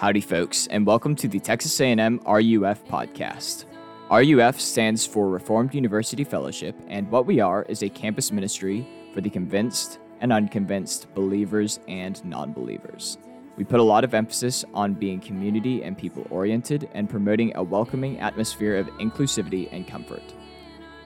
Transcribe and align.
Howdy, 0.00 0.22
folks, 0.22 0.66
and 0.68 0.86
welcome 0.86 1.14
to 1.16 1.28
the 1.28 1.38
Texas 1.38 1.78
A&M 1.78 2.22
RUF 2.26 2.82
podcast. 2.86 3.66
RUF 4.10 4.58
stands 4.58 5.04
for 5.04 5.28
Reformed 5.28 5.74
University 5.74 6.24
Fellowship, 6.24 6.74
and 6.88 7.10
what 7.10 7.26
we 7.26 7.38
are 7.38 7.64
is 7.64 7.82
a 7.82 7.88
campus 7.90 8.32
ministry 8.32 8.88
for 9.12 9.20
the 9.20 9.28
convinced 9.28 9.98
and 10.22 10.32
unconvinced 10.32 11.12
believers 11.14 11.80
and 11.86 12.24
non-believers. 12.24 13.18
We 13.58 13.64
put 13.64 13.78
a 13.78 13.82
lot 13.82 14.02
of 14.04 14.14
emphasis 14.14 14.64
on 14.72 14.94
being 14.94 15.20
community 15.20 15.82
and 15.84 15.98
people 15.98 16.26
oriented 16.30 16.88
and 16.94 17.10
promoting 17.10 17.54
a 17.54 17.62
welcoming 17.62 18.20
atmosphere 18.20 18.76
of 18.76 18.86
inclusivity 18.92 19.68
and 19.70 19.86
comfort. 19.86 20.24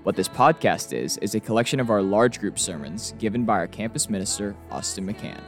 What 0.05 0.15
this 0.15 0.29
podcast 0.29 0.93
is, 0.93 1.17
is 1.17 1.35
a 1.35 1.41
collection 1.41 1.81
of 1.81 1.91
our 1.91 2.01
large 2.01 2.39
group 2.39 2.61
sermons 2.61 3.13
given 3.19 3.45
by 3.45 3.55
our 3.55 3.67
campus 3.67 4.09
minister, 4.09 4.55
Austin 4.71 5.05
McCann. 5.05 5.41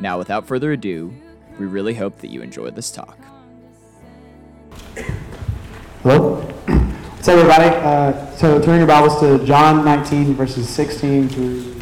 Now, 0.00 0.18
without 0.18 0.46
further 0.46 0.72
ado, 0.72 1.14
we 1.58 1.66
really 1.66 1.94
hope 1.94 2.18
that 2.18 2.28
you 2.28 2.42
enjoy 2.42 2.70
this 2.70 2.90
talk. 2.90 3.16
Hello? 6.02 6.40
What's 6.40 7.28
up, 7.28 7.38
everybody? 7.38 7.76
Uh, 7.76 8.30
so 8.36 8.60
turn 8.60 8.78
your 8.78 8.86
Bibles 8.86 9.20
to 9.20 9.44
John 9.46 9.84
19, 9.84 10.34
verses 10.34 10.68
16 10.68 11.28
through 11.28 11.80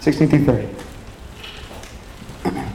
16 0.00 0.28
through 0.28 0.44
30. 0.44 0.68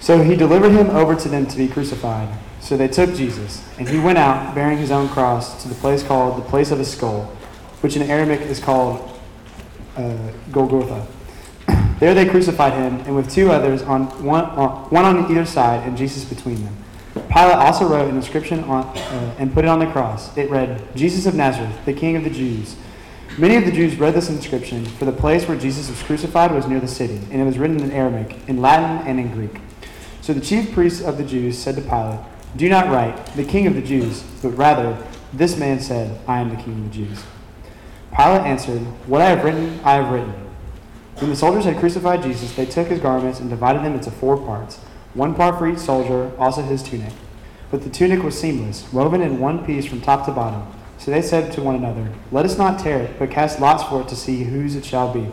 So 0.00 0.20
he 0.20 0.34
delivered 0.34 0.72
him 0.72 0.90
over 0.90 1.14
to 1.14 1.28
them 1.28 1.46
to 1.46 1.56
be 1.56 1.68
crucified. 1.68 2.28
So 2.60 2.76
they 2.76 2.88
took 2.88 3.14
Jesus, 3.14 3.64
and 3.78 3.88
he 3.88 4.00
went 4.00 4.18
out, 4.18 4.52
bearing 4.52 4.78
his 4.78 4.90
own 4.90 5.08
cross, 5.08 5.62
to 5.62 5.68
the 5.68 5.76
place 5.76 6.02
called 6.02 6.38
the 6.38 6.48
place 6.48 6.72
of 6.72 6.80
a 6.80 6.84
skull, 6.84 7.26
which 7.82 7.94
in 7.94 8.02
Aramaic 8.02 8.40
is 8.40 8.58
called 8.58 9.20
uh, 9.96 10.16
Golgotha. 10.50 11.06
There 12.02 12.14
they 12.14 12.26
crucified 12.26 12.72
him, 12.72 12.98
and 13.06 13.14
with 13.14 13.30
two 13.30 13.52
others, 13.52 13.80
on 13.80 14.06
one, 14.24 14.44
on, 14.46 14.90
one 14.90 15.04
on 15.04 15.30
either 15.30 15.46
side, 15.46 15.86
and 15.86 15.96
Jesus 15.96 16.24
between 16.24 16.64
them. 16.64 16.76
Pilate 17.14 17.54
also 17.54 17.86
wrote 17.86 18.08
an 18.08 18.16
inscription 18.16 18.64
on, 18.64 18.82
uh, 18.86 19.36
and 19.38 19.54
put 19.54 19.64
it 19.64 19.68
on 19.68 19.78
the 19.78 19.86
cross. 19.86 20.36
It 20.36 20.50
read, 20.50 20.96
Jesus 20.96 21.26
of 21.26 21.36
Nazareth, 21.36 21.72
the 21.84 21.92
King 21.92 22.16
of 22.16 22.24
the 22.24 22.30
Jews. 22.30 22.74
Many 23.38 23.54
of 23.54 23.66
the 23.66 23.70
Jews 23.70 23.94
read 24.00 24.14
this 24.14 24.28
inscription, 24.28 24.84
for 24.84 25.04
the 25.04 25.12
place 25.12 25.46
where 25.46 25.56
Jesus 25.56 25.88
was 25.88 26.02
crucified 26.02 26.50
was 26.50 26.66
near 26.66 26.80
the 26.80 26.88
city, 26.88 27.20
and 27.30 27.40
it 27.40 27.44
was 27.44 27.56
written 27.56 27.80
in 27.80 27.92
Aramaic, 27.92 28.36
in 28.48 28.60
Latin, 28.60 29.06
and 29.06 29.20
in 29.20 29.30
Greek. 29.30 29.60
So 30.22 30.32
the 30.32 30.40
chief 30.40 30.72
priests 30.72 31.02
of 31.02 31.18
the 31.18 31.24
Jews 31.24 31.56
said 31.56 31.76
to 31.76 31.82
Pilate, 31.82 32.18
Do 32.56 32.68
not 32.68 32.88
write, 32.88 33.26
the 33.36 33.44
King 33.44 33.68
of 33.68 33.76
the 33.76 33.80
Jews, 33.80 34.24
but 34.42 34.50
rather, 34.56 35.00
this 35.32 35.56
man 35.56 35.78
said, 35.78 36.18
I 36.26 36.40
am 36.40 36.48
the 36.48 36.60
King 36.60 36.84
of 36.84 36.84
the 36.90 37.04
Jews. 37.04 37.22
Pilate 38.10 38.40
answered, 38.40 38.80
What 39.06 39.22
I 39.22 39.26
have 39.26 39.44
written, 39.44 39.78
I 39.84 39.92
have 39.92 40.12
written. 40.12 40.41
When 41.22 41.30
the 41.30 41.36
soldiers 41.36 41.66
had 41.66 41.78
crucified 41.78 42.24
Jesus, 42.24 42.52
they 42.56 42.66
took 42.66 42.88
his 42.88 42.98
garments 42.98 43.38
and 43.38 43.48
divided 43.48 43.84
them 43.84 43.94
into 43.94 44.10
four 44.10 44.36
parts, 44.36 44.78
one 45.14 45.36
part 45.36 45.56
for 45.56 45.68
each 45.68 45.78
soldier, 45.78 46.32
also 46.36 46.62
his 46.62 46.82
tunic. 46.82 47.12
But 47.70 47.82
the 47.82 47.90
tunic 47.90 48.24
was 48.24 48.36
seamless, 48.36 48.92
woven 48.92 49.22
in 49.22 49.38
one 49.38 49.64
piece 49.64 49.86
from 49.86 50.00
top 50.00 50.26
to 50.26 50.32
bottom. 50.32 50.66
So 50.98 51.12
they 51.12 51.22
said 51.22 51.52
to 51.52 51.62
one 51.62 51.76
another, 51.76 52.12
Let 52.32 52.44
us 52.44 52.58
not 52.58 52.80
tear 52.80 52.98
it, 52.98 53.20
but 53.20 53.30
cast 53.30 53.60
lots 53.60 53.84
for 53.84 54.00
it 54.00 54.08
to 54.08 54.16
see 54.16 54.42
whose 54.42 54.74
it 54.74 54.84
shall 54.84 55.14
be. 55.14 55.28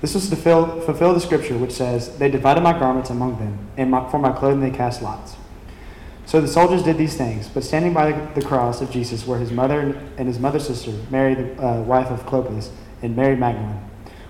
This 0.00 0.14
was 0.14 0.30
to 0.30 0.34
fulfill, 0.34 0.80
fulfill 0.80 1.12
the 1.12 1.20
scripture 1.20 1.58
which 1.58 1.72
says, 1.72 2.16
They 2.16 2.30
divided 2.30 2.62
my 2.62 2.72
garments 2.72 3.10
among 3.10 3.38
them, 3.38 3.58
and 3.76 3.90
my, 3.90 4.10
for 4.10 4.18
my 4.18 4.32
clothing 4.32 4.62
they 4.62 4.74
cast 4.74 5.02
lots. 5.02 5.36
So 6.24 6.40
the 6.40 6.48
soldiers 6.48 6.82
did 6.82 6.96
these 6.96 7.18
things, 7.18 7.48
but 7.48 7.64
standing 7.64 7.92
by 7.92 8.12
the, 8.12 8.40
the 8.40 8.46
cross 8.46 8.80
of 8.80 8.90
Jesus 8.90 9.26
were 9.26 9.36
his 9.36 9.52
mother 9.52 9.94
and 10.16 10.26
his 10.26 10.38
mother's 10.38 10.66
sister, 10.66 10.92
Mary, 11.10 11.34
the 11.34 11.62
uh, 11.62 11.82
wife 11.82 12.10
of 12.10 12.24
Clopas, 12.24 12.70
and 13.02 13.14
Mary 13.14 13.36
Magdalene. 13.36 13.87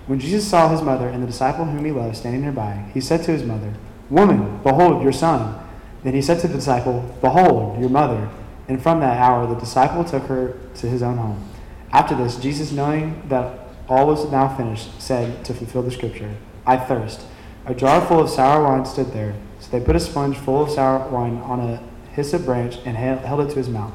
When 0.09 0.19
Jesus 0.19 0.48
saw 0.48 0.70
his 0.70 0.81
mother 0.81 1.06
and 1.06 1.23
the 1.23 1.27
disciple 1.27 1.67
whom 1.67 1.84
he 1.84 1.92
loved 1.92 2.17
standing 2.17 2.41
nearby, 2.41 2.87
he 2.95 3.01
said 3.01 3.23
to 3.25 3.31
his 3.31 3.43
mother, 3.43 3.75
Woman, 4.09 4.59
behold 4.62 5.03
your 5.03 5.12
son. 5.12 5.62
Then 6.03 6.15
he 6.15 6.22
said 6.22 6.41
to 6.41 6.49
the 6.49 6.55
disciple, 6.55 7.15
Behold 7.21 7.78
your 7.78 7.91
mother. 7.91 8.31
And 8.69 8.82
from 8.82 9.00
that 9.00 9.19
hour 9.19 9.47
the 9.47 9.60
disciple 9.60 10.05
took 10.05 10.22
her 10.22 10.56
to 10.77 10.87
his 10.88 11.03
own 11.03 11.19
home. 11.19 11.47
After 11.93 12.15
this, 12.15 12.37
Jesus, 12.37 12.72
knowing 12.72 13.28
that 13.28 13.69
all 13.87 14.06
was 14.06 14.32
now 14.32 14.49
finished, 14.56 14.99
said 14.99 15.44
to 15.44 15.53
fulfill 15.53 15.82
the 15.82 15.91
scripture, 15.91 16.34
I 16.65 16.78
thirst. 16.78 17.27
A 17.66 17.75
jar 17.75 18.00
full 18.00 18.21
of 18.21 18.31
sour 18.31 18.62
wine 18.65 18.87
stood 18.87 19.12
there. 19.12 19.34
So 19.61 19.71
they 19.71 19.84
put 19.84 19.94
a 19.94 20.00
sponge 20.00 20.38
full 20.38 20.62
of 20.62 20.71
sour 20.71 21.06
wine 21.11 21.37
on 21.37 21.61
a 21.61 21.82
hyssop 22.12 22.47
branch 22.47 22.78
and 22.87 22.97
held 22.97 23.41
it 23.41 23.50
to 23.50 23.56
his 23.56 23.69
mouth. 23.69 23.93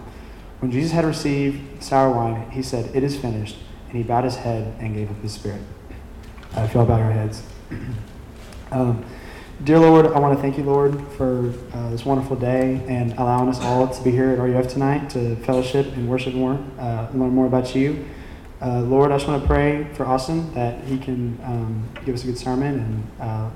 When 0.59 0.71
Jesus 0.71 0.91
had 0.91 1.05
received 1.05 1.83
sour 1.83 2.11
wine, 2.11 2.51
he 2.51 2.61
said, 2.61 2.95
It 2.95 3.03
is 3.03 3.17
finished. 3.17 3.57
And 3.87 3.97
he 3.97 4.03
bowed 4.03 4.25
his 4.25 4.35
head 4.35 4.75
and 4.79 4.93
gave 4.93 5.09
up 5.09 5.19
his 5.23 5.33
spirit. 5.33 5.61
Uh, 6.55 6.61
if 6.61 6.73
you 6.75 6.79
all 6.79 6.85
bow 6.85 6.97
your 6.97 7.09
heads. 7.09 7.41
um, 8.71 9.03
dear 9.63 9.79
Lord, 9.79 10.05
I 10.05 10.19
want 10.19 10.37
to 10.37 10.41
thank 10.41 10.55
you, 10.55 10.63
Lord, 10.63 11.01
for 11.13 11.51
uh, 11.73 11.89
this 11.89 12.05
wonderful 12.05 12.35
day 12.35 12.79
and 12.87 13.11
allowing 13.13 13.49
us 13.49 13.59
all 13.61 13.87
to 13.87 14.03
be 14.03 14.11
here 14.11 14.29
at 14.29 14.37
RUF 14.37 14.67
tonight 14.67 15.09
to 15.11 15.35
fellowship 15.37 15.87
and 15.95 16.07
worship 16.07 16.35
more, 16.35 16.63
uh, 16.77 17.07
learn 17.11 17.31
more 17.31 17.47
about 17.47 17.73
you. 17.73 18.05
Uh, 18.61 18.81
Lord, 18.81 19.11
I 19.11 19.17
just 19.17 19.27
want 19.27 19.41
to 19.41 19.47
pray 19.47 19.87
for 19.95 20.05
Austin 20.05 20.53
that 20.53 20.83
he 20.83 20.99
can 20.99 21.39
um, 21.43 21.89
give 22.05 22.13
us 22.13 22.23
a 22.23 22.27
good 22.27 22.37
sermon 22.37 22.79
and 22.79 23.07
uh, 23.19 23.49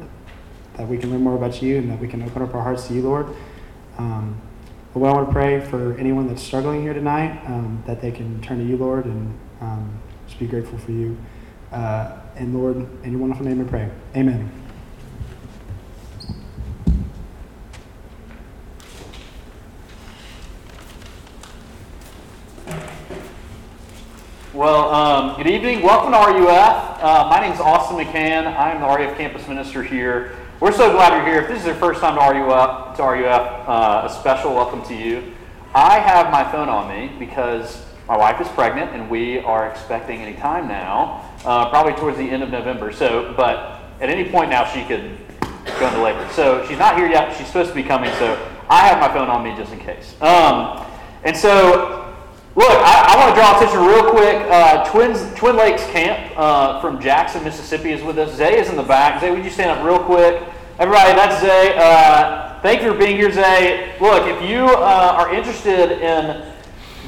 that 0.77 0.87
we 0.87 0.97
can 0.97 1.11
learn 1.11 1.21
more 1.21 1.35
about 1.35 1.61
you 1.61 1.77
and 1.77 1.91
that 1.91 1.99
we 1.99 2.07
can 2.07 2.23
open 2.23 2.41
up 2.41 2.55
our 2.55 2.63
hearts 2.63 2.87
to 2.87 2.95
you, 2.95 3.03
Lord. 3.03 3.27
Um, 3.99 4.41
but 4.95 5.01
I 5.01 5.13
want 5.13 5.27
to 5.27 5.33
pray 5.33 5.59
for 5.59 5.95
anyone 5.99 6.27
that's 6.27 6.41
struggling 6.41 6.81
here 6.81 6.95
tonight 6.95 7.45
um, 7.45 7.83
that 7.85 8.01
they 8.01 8.09
can 8.09 8.41
turn 8.41 8.57
to 8.57 8.65
you, 8.65 8.75
Lord, 8.75 9.05
and 9.05 9.39
um, 9.61 9.99
just 10.25 10.39
be 10.39 10.47
grateful 10.47 10.79
for 10.79 10.91
you. 10.91 11.15
Uh, 11.71 12.17
and 12.37 12.53
Lord, 12.53 12.77
in 13.03 13.11
your 13.11 13.19
wonderful 13.19 13.45
name 13.45 13.57
we 13.57 13.65
pray. 13.65 13.89
Amen. 14.15 14.51
Well, 24.53 24.93
um, 24.93 25.35
good 25.37 25.47
evening. 25.47 25.81
Welcome 25.81 26.11
to 26.11 26.17
RUF. 26.17 27.03
Uh, 27.03 27.27
my 27.29 27.39
name 27.39 27.53
is 27.53 27.59
Austin 27.59 27.97
McCann. 27.97 28.45
I 28.45 28.71
am 28.71 28.81
the 28.81 28.87
RUF 28.87 29.17
campus 29.17 29.47
minister 29.47 29.81
here. 29.81 30.35
We're 30.59 30.71
so 30.71 30.91
glad 30.91 31.17
you're 31.17 31.25
here. 31.25 31.41
If 31.41 31.47
this 31.47 31.61
is 31.61 31.65
your 31.65 31.75
first 31.75 32.01
time 32.01 32.15
to 32.15 32.39
RUF, 32.39 32.97
to 32.97 33.03
RUF 33.03 33.67
uh, 33.67 34.03
a 34.05 34.09
special 34.13 34.53
welcome 34.53 34.83
to 34.83 34.95
you. 34.95 35.33
I 35.73 35.99
have 35.99 36.31
my 36.31 36.49
phone 36.51 36.69
on 36.69 36.87
me 36.87 37.11
because 37.17 37.83
my 38.07 38.17
wife 38.17 38.39
is 38.39 38.47
pregnant 38.49 38.91
and 38.91 39.09
we 39.09 39.39
are 39.39 39.69
expecting 39.69 40.21
any 40.21 40.35
time 40.37 40.67
now 40.67 41.29
uh, 41.45 41.69
probably 41.69 41.93
towards 41.93 42.17
the 42.17 42.29
end 42.29 42.41
of 42.41 42.49
November. 42.49 42.91
So, 42.93 43.33
but 43.35 43.81
at 43.99 44.09
any 44.09 44.29
point 44.29 44.49
now, 44.49 44.65
she 44.65 44.83
could 44.85 45.17
go 45.79 45.87
into 45.87 46.01
labor. 46.01 46.27
So 46.31 46.65
she's 46.67 46.77
not 46.77 46.97
here 46.97 47.07
yet. 47.07 47.35
She's 47.37 47.47
supposed 47.47 47.69
to 47.69 47.75
be 47.75 47.83
coming. 47.83 48.11
So 48.13 48.33
I 48.69 48.87
have 48.87 48.99
my 48.99 49.09
phone 49.09 49.29
on 49.29 49.43
me 49.43 49.55
just 49.55 49.73
in 49.73 49.79
case. 49.79 50.15
Um, 50.21 50.85
and 51.23 51.35
so, 51.35 52.15
look, 52.55 52.69
I, 52.69 53.13
I 53.13 53.17
want 53.17 53.35
to 53.35 53.41
draw 53.41 53.57
attention 53.57 53.79
real 53.85 54.09
quick. 54.09 54.35
Uh, 54.49 54.89
Twins, 54.89 55.33
Twin 55.35 55.57
Lakes 55.57 55.85
Camp 55.87 56.33
uh, 56.37 56.79
from 56.79 57.01
Jackson, 57.01 57.43
Mississippi 57.43 57.91
is 57.91 58.01
with 58.03 58.17
us. 58.17 58.35
Zay 58.35 58.59
is 58.59 58.69
in 58.69 58.77
the 58.77 58.83
back. 58.83 59.19
Zay, 59.19 59.31
would 59.31 59.43
you 59.43 59.51
stand 59.51 59.71
up 59.71 59.85
real 59.85 59.99
quick? 59.99 60.41
Everybody, 60.79 61.13
that's 61.13 61.41
Zay. 61.41 61.75
Uh, 61.75 62.61
thank 62.61 62.83
you 62.83 62.93
for 62.93 62.97
being 62.97 63.17
here, 63.17 63.31
Zay. 63.31 63.97
Look, 63.99 64.27
if 64.27 64.49
you 64.49 64.63
uh, 64.63 65.15
are 65.17 65.33
interested 65.33 65.91
in 65.99 66.53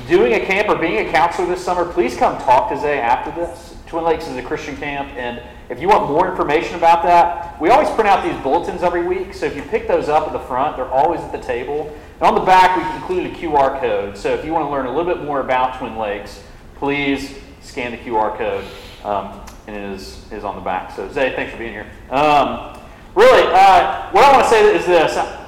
doing 0.07 0.33
a 0.33 0.45
camp 0.45 0.69
or 0.69 0.75
being 0.75 1.07
a 1.07 1.11
counselor 1.11 1.47
this 1.47 1.63
summer, 1.63 1.85
please 1.85 2.15
come 2.15 2.37
talk 2.41 2.69
to 2.69 2.79
Zay 2.79 2.99
after 2.99 3.31
this. 3.31 3.75
Twin 3.87 4.03
Lakes 4.03 4.27
is 4.27 4.37
a 4.37 4.43
Christian 4.43 4.77
camp, 4.77 5.09
and 5.15 5.41
if 5.69 5.81
you 5.81 5.87
want 5.87 6.09
more 6.09 6.29
information 6.29 6.75
about 6.75 7.03
that, 7.03 7.59
we 7.59 7.69
always 7.69 7.89
print 7.89 8.07
out 8.07 8.23
these 8.23 8.39
bulletins 8.43 8.83
every 8.83 9.03
week. 9.05 9.33
So 9.33 9.47
if 9.47 9.55
you 9.55 9.63
pick 9.63 9.87
those 9.87 10.09
up 10.09 10.27
at 10.27 10.33
the 10.33 10.39
front, 10.39 10.77
they're 10.77 10.87
always 10.87 11.21
at 11.21 11.31
the 11.31 11.39
table. 11.39 11.95
And 12.15 12.21
on 12.21 12.35
the 12.35 12.41
back, 12.41 12.77
we've 12.77 12.95
included 13.01 13.33
a 13.33 13.35
QR 13.35 13.79
code. 13.79 14.15
So 14.15 14.33
if 14.33 14.45
you 14.45 14.53
want 14.53 14.65
to 14.65 14.71
learn 14.71 14.85
a 14.85 14.95
little 14.95 15.11
bit 15.11 15.23
more 15.23 15.39
about 15.39 15.79
Twin 15.79 15.97
Lakes, 15.97 16.43
please 16.75 17.35
scan 17.61 17.91
the 17.91 17.97
QR 17.97 18.37
code, 18.37 18.65
um, 19.03 19.41
and 19.67 19.75
it 19.75 19.83
is, 19.95 20.31
is 20.31 20.43
on 20.43 20.55
the 20.55 20.61
back. 20.61 20.91
So 20.95 21.11
Zay, 21.11 21.35
thanks 21.35 21.51
for 21.51 21.57
being 21.57 21.73
here. 21.73 21.87
Um, 22.11 22.79
really, 23.15 23.43
uh, 23.47 24.11
what 24.11 24.23
I 24.23 24.31
want 24.31 24.43
to 24.43 24.49
say 24.49 24.75
is 24.75 24.85
this. 24.85 25.38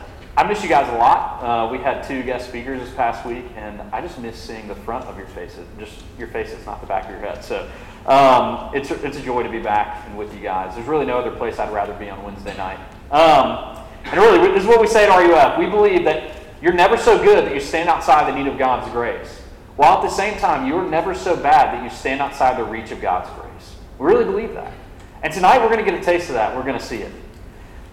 I 0.42 0.48
miss 0.48 0.64
you 0.64 0.70
guys 0.70 0.92
a 0.92 0.98
lot. 0.98 1.44
Uh, 1.44 1.72
we 1.72 1.78
had 1.78 2.04
two 2.04 2.24
guest 2.24 2.50
speakers 2.50 2.80
this 2.80 2.92
past 2.96 3.24
week, 3.28 3.46
and 3.58 3.80
I 3.94 4.02
just 4.02 4.18
miss 4.18 4.36
seeing 4.36 4.68
the 4.68 4.74
front 4.74 5.06
of 5.06 5.16
your 5.16 5.28
faces, 5.28 5.68
just 5.78 6.02
your 6.18 6.30
faces, 6.30 6.66
not 6.66 6.82
the 6.82 6.88
back 6.88 7.06
of 7.06 7.12
your 7.12 7.20
head. 7.20 7.46
So 7.46 7.70
um, 8.08 8.72
it's, 8.74 8.90
a, 8.90 9.06
it's 9.06 9.18
a 9.18 9.22
joy 9.22 9.44
to 9.44 9.50
be 9.50 9.60
back 9.60 10.04
and 10.08 10.18
with 10.18 10.34
you 10.34 10.40
guys. 10.40 10.74
There's 10.74 10.88
really 10.88 11.06
no 11.06 11.20
other 11.20 11.30
place 11.30 11.60
I'd 11.60 11.72
rather 11.72 11.94
be 11.94 12.10
on 12.10 12.24
Wednesday 12.24 12.58
night. 12.58 12.80
Um, 13.12 13.86
and 14.06 14.20
really, 14.20 14.52
this 14.52 14.64
is 14.64 14.68
what 14.68 14.82
we 14.82 14.88
say 14.88 15.08
at 15.08 15.16
RUF. 15.16 15.60
We 15.60 15.68
believe 15.68 16.06
that 16.06 16.32
you're 16.60 16.74
never 16.74 16.98
so 16.98 17.24
good 17.24 17.46
that 17.46 17.54
you 17.54 17.62
stand 17.62 17.88
outside 17.88 18.28
the 18.28 18.36
need 18.36 18.52
of 18.52 18.58
God's 18.58 18.92
grace, 18.92 19.42
while 19.76 19.98
at 19.98 20.02
the 20.02 20.10
same 20.10 20.40
time, 20.40 20.68
you're 20.68 20.90
never 20.90 21.14
so 21.14 21.36
bad 21.36 21.72
that 21.76 21.84
you 21.84 21.92
stand 21.92 22.20
outside 22.20 22.58
the 22.58 22.64
reach 22.64 22.90
of 22.90 23.00
God's 23.00 23.30
grace. 23.40 23.76
We 24.00 24.08
really 24.08 24.26
believe 24.26 24.56
that. 24.56 24.74
And 25.22 25.32
tonight, 25.32 25.60
we're 25.60 25.70
going 25.70 25.86
to 25.86 25.92
get 25.92 26.02
a 26.02 26.04
taste 26.04 26.30
of 26.30 26.34
that. 26.34 26.56
We're 26.56 26.64
going 26.64 26.80
to 26.80 26.84
see 26.84 27.04
it. 27.04 27.12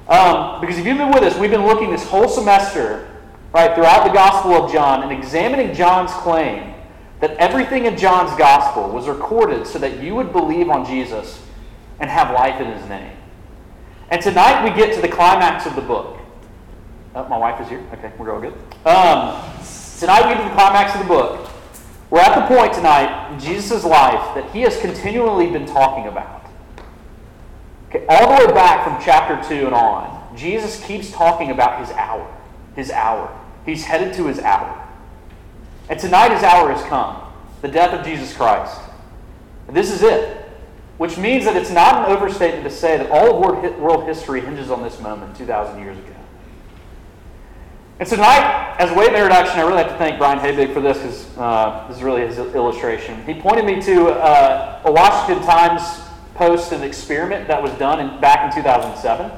Um, 0.09 0.61
because 0.61 0.79
if 0.79 0.87
you've 0.87 0.97
been 0.97 1.11
with 1.11 1.23
us, 1.23 1.39
we've 1.39 1.51
been 1.51 1.67
looking 1.67 1.91
this 1.91 2.07
whole 2.07 2.29
semester, 2.29 3.11
right, 3.53 3.75
throughout 3.75 4.07
the 4.07 4.13
Gospel 4.13 4.53
of 4.53 4.73
John 4.73 5.03
and 5.03 5.13
examining 5.13 5.75
John's 5.75 6.13
claim 6.13 6.75
that 7.21 7.33
everything 7.37 7.85
in 7.85 7.97
John's 7.97 8.37
Gospel 8.39 8.89
was 8.89 9.07
recorded 9.07 9.67
so 9.67 9.79
that 9.79 10.03
you 10.03 10.15
would 10.15 10.33
believe 10.33 10.71
on 10.71 10.87
Jesus 10.87 11.43
and 12.01 12.09
have 12.09 12.33
life 12.33 12.61
in 12.61 12.73
his 12.73 12.89
name. 12.89 13.17
And 14.11 14.23
tonight 14.23 14.65
we 14.65 14.75
get 14.75 14.95
to 14.95 15.03
the 15.03 15.09
climax 15.09 15.67
of 15.67 15.75
the 15.75 15.83
book. 15.83 16.19
Oh, 17.15 17.29
my 17.29 17.37
wife 17.37 17.61
is 17.61 17.69
here. 17.69 17.85
Okay, 17.93 18.13
we're 18.17 18.33
all 18.33 18.41
good. 18.41 18.55
Um, 18.87 19.43
tonight 19.99 20.27
we 20.27 20.35
get 20.35 20.43
to 20.43 20.49
the 20.49 20.55
climax 20.55 20.95
of 20.95 21.03
the 21.03 21.09
book. 21.09 21.51
We're 22.09 22.21
at 22.21 22.35
the 22.35 22.55
point 22.55 22.73
tonight 22.73 23.33
in 23.33 23.41
Jesus' 23.41 23.85
life 23.85 24.35
that 24.35 24.51
he 24.53 24.63
has 24.63 24.81
continually 24.81 25.51
been 25.51 25.67
talking 25.67 26.07
about. 26.07 26.38
Okay, 27.89 28.05
all 28.09 28.37
the 28.37 28.47
way 28.47 28.53
back 28.53 28.85
from 28.85 29.03
chapter 29.03 29.49
2 29.49 29.67
and 29.67 29.75
on, 29.75 30.37
Jesus 30.37 30.85
keeps 30.85 31.11
talking 31.11 31.51
about 31.51 31.81
his 31.81 31.91
hour. 31.97 32.31
His 32.77 32.91
hour. 32.91 33.35
He's 33.65 33.85
headed 33.85 34.15
to 34.15 34.27
his 34.27 34.39
hour. 34.41 34.87
And 35.89 35.99
tonight 35.99 36.33
his 36.33 36.43
hour 36.43 36.71
has 36.73 36.83
come 36.85 37.23
the 37.63 37.69
death 37.69 37.93
of 37.93 38.05
Jesus 38.05 38.37
Christ. 38.37 38.79
And 39.67 39.77
this 39.77 39.91
is 39.91 40.03
it. 40.03 40.45
Which 40.99 41.17
means 41.17 41.45
that 41.45 41.57
it's 41.57 41.71
not 41.71 42.09
an 42.09 42.17
overstatement 42.17 42.65
to 42.65 42.71
say 42.71 42.97
that 42.99 43.11
all 43.11 43.43
of 43.43 43.79
world 43.79 44.05
history 44.05 44.41
hinges 44.41 44.71
on 44.71 44.83
this 44.83 45.01
moment 45.01 45.37
2,000 45.37 45.81
years 45.81 45.97
ago. 45.97 46.15
And 48.01 48.09
tonight, 48.09 48.77
as 48.79 48.91
a 48.91 48.95
way 48.95 49.07
of 49.07 49.15
introduction, 49.15 49.59
I 49.59 49.63
really 49.63 49.79
have 49.79 49.91
to 49.91 49.99
thank 49.99 50.19
Brian 50.19 50.39
Habig 50.39 50.73
for 50.73 50.81
this 50.81 50.99
because 50.99 51.39
uh, 51.39 51.87
this 51.89 51.97
is 51.97 52.03
really 52.03 52.27
his 52.27 52.39
illustration. 52.39 53.25
He 53.25 53.35
pointed 53.35 53.65
me 53.65 53.81
to 53.83 54.09
uh, 54.11 54.83
a 54.85 54.93
Washington 54.93 55.45
Times 55.45 56.08
post, 56.39 56.73
an 56.73 56.83
experiment 56.83 57.49
that 57.49 57.63
was 57.63 57.73
done 57.73 58.01
in, 58.01 58.21
back 58.21 58.51
in 58.51 58.63
2007. 58.63 59.31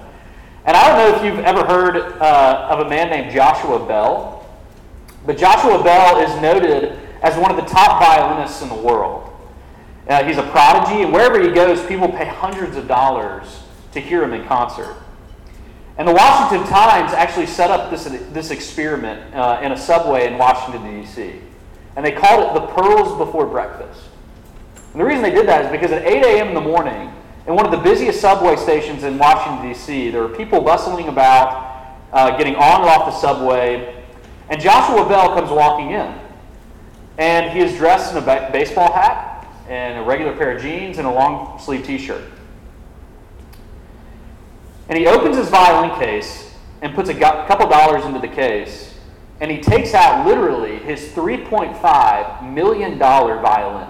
And 0.67 0.77
I 0.77 0.89
don't 0.89 0.99
know 0.99 1.17
if 1.17 1.25
you've 1.25 1.45
ever 1.45 1.65
heard 1.65 1.97
uh, 1.97 2.69
of 2.71 2.87
a 2.87 2.89
man 2.89 3.09
named 3.11 3.33
Joshua 3.33 3.85
Bell, 3.85 4.47
but 5.27 5.39
Joshua 5.39 5.83
Bell 5.83 6.19
is 6.19 6.41
noted 6.41 6.99
as 7.23 7.37
one 7.37 7.51
of 7.51 7.57
the 7.57 7.65
top 7.65 8.01
violinists 8.01 8.63
in 8.63 8.69
the 8.69 8.75
world. 8.75 9.31
Uh, 10.09 10.25
he's 10.25 10.39
a 10.39 10.43
prodigy, 10.45 11.03
and 11.03 11.13
wherever 11.13 11.41
he 11.41 11.51
goes, 11.51 11.85
people 11.87 12.09
pay 12.09 12.27
hundreds 12.27 12.77
of 12.77 12.87
dollars 12.87 13.63
to 13.93 14.01
hear 14.01 14.23
him 14.23 14.33
in 14.33 14.47
concert. 14.47 14.97
And 15.99 16.09
the 16.09 16.15
Washington 16.15 16.67
Times 16.67 17.13
actually 17.13 17.47
set 17.47 17.71
up 17.71 17.91
this, 17.91 18.05
this 18.33 18.51
experiment 18.51 19.35
uh, 19.35 19.61
in 19.63 19.73
a 19.73 19.77
subway 19.77 20.27
in 20.27 20.39
Washington, 20.39 21.03
D.C. 21.03 21.41
And 21.97 22.05
they 22.05 22.13
called 22.13 22.57
it 22.57 22.61
the 22.61 22.67
Pearls 22.69 23.19
Before 23.19 23.47
Breakfast. 23.47 24.10
And 24.93 25.01
the 25.01 25.05
reason 25.05 25.23
they 25.23 25.31
did 25.31 25.47
that 25.47 25.67
is 25.67 25.71
because 25.71 25.93
at 25.93 26.05
8 26.05 26.25
a.m. 26.25 26.49
in 26.49 26.55
the 26.55 26.61
morning, 26.61 27.13
in 27.47 27.55
one 27.55 27.65
of 27.65 27.71
the 27.71 27.79
busiest 27.79 28.21
subway 28.21 28.57
stations 28.57 29.05
in 29.05 29.19
Washington, 29.19 29.69
D.C., 29.69 30.11
there 30.11 30.23
were 30.23 30.29
people 30.29 30.61
bustling 30.61 31.09
about, 31.09 31.99
uh, 32.13 32.37
getting 32.37 32.57
on 32.57 32.83
and 32.83 32.91
off 32.91 33.07
the 33.07 33.19
subway. 33.19 34.05
And 34.49 34.61
Joshua 34.61 35.09
Bell 35.09 35.35
comes 35.35 35.51
walking 35.51 35.93
in. 35.93 36.15
And 37.19 37.51
he 37.53 37.61
is 37.61 37.77
dressed 37.77 38.13
in 38.13 38.19
a 38.19 38.21
ba- 38.21 38.51
baseball 38.53 38.93
hat 38.93 39.47
and 39.69 39.99
a 39.99 40.03
regular 40.03 40.37
pair 40.37 40.57
of 40.57 40.63
jeans 40.63 40.99
and 40.99 41.07
a 41.07 41.11
long 41.11 41.59
sleeve 41.61 41.85
t 41.85 41.99
shirt. 41.99 42.25
And 44.89 44.99
he 44.99 45.07
opens 45.07 45.37
his 45.37 45.49
violin 45.49 45.97
case 46.01 46.53
and 46.83 46.95
puts 46.95 47.11
a 47.11 47.15
couple 47.15 47.69
dollars 47.69 48.05
into 48.05 48.19
the 48.19 48.29
case. 48.29 48.95
And 49.41 49.51
he 49.51 49.61
takes 49.61 49.95
out 49.95 50.27
literally 50.27 50.79
his 50.79 51.09
$3.5 51.11 52.53
million 52.53 52.99
violin. 52.99 53.89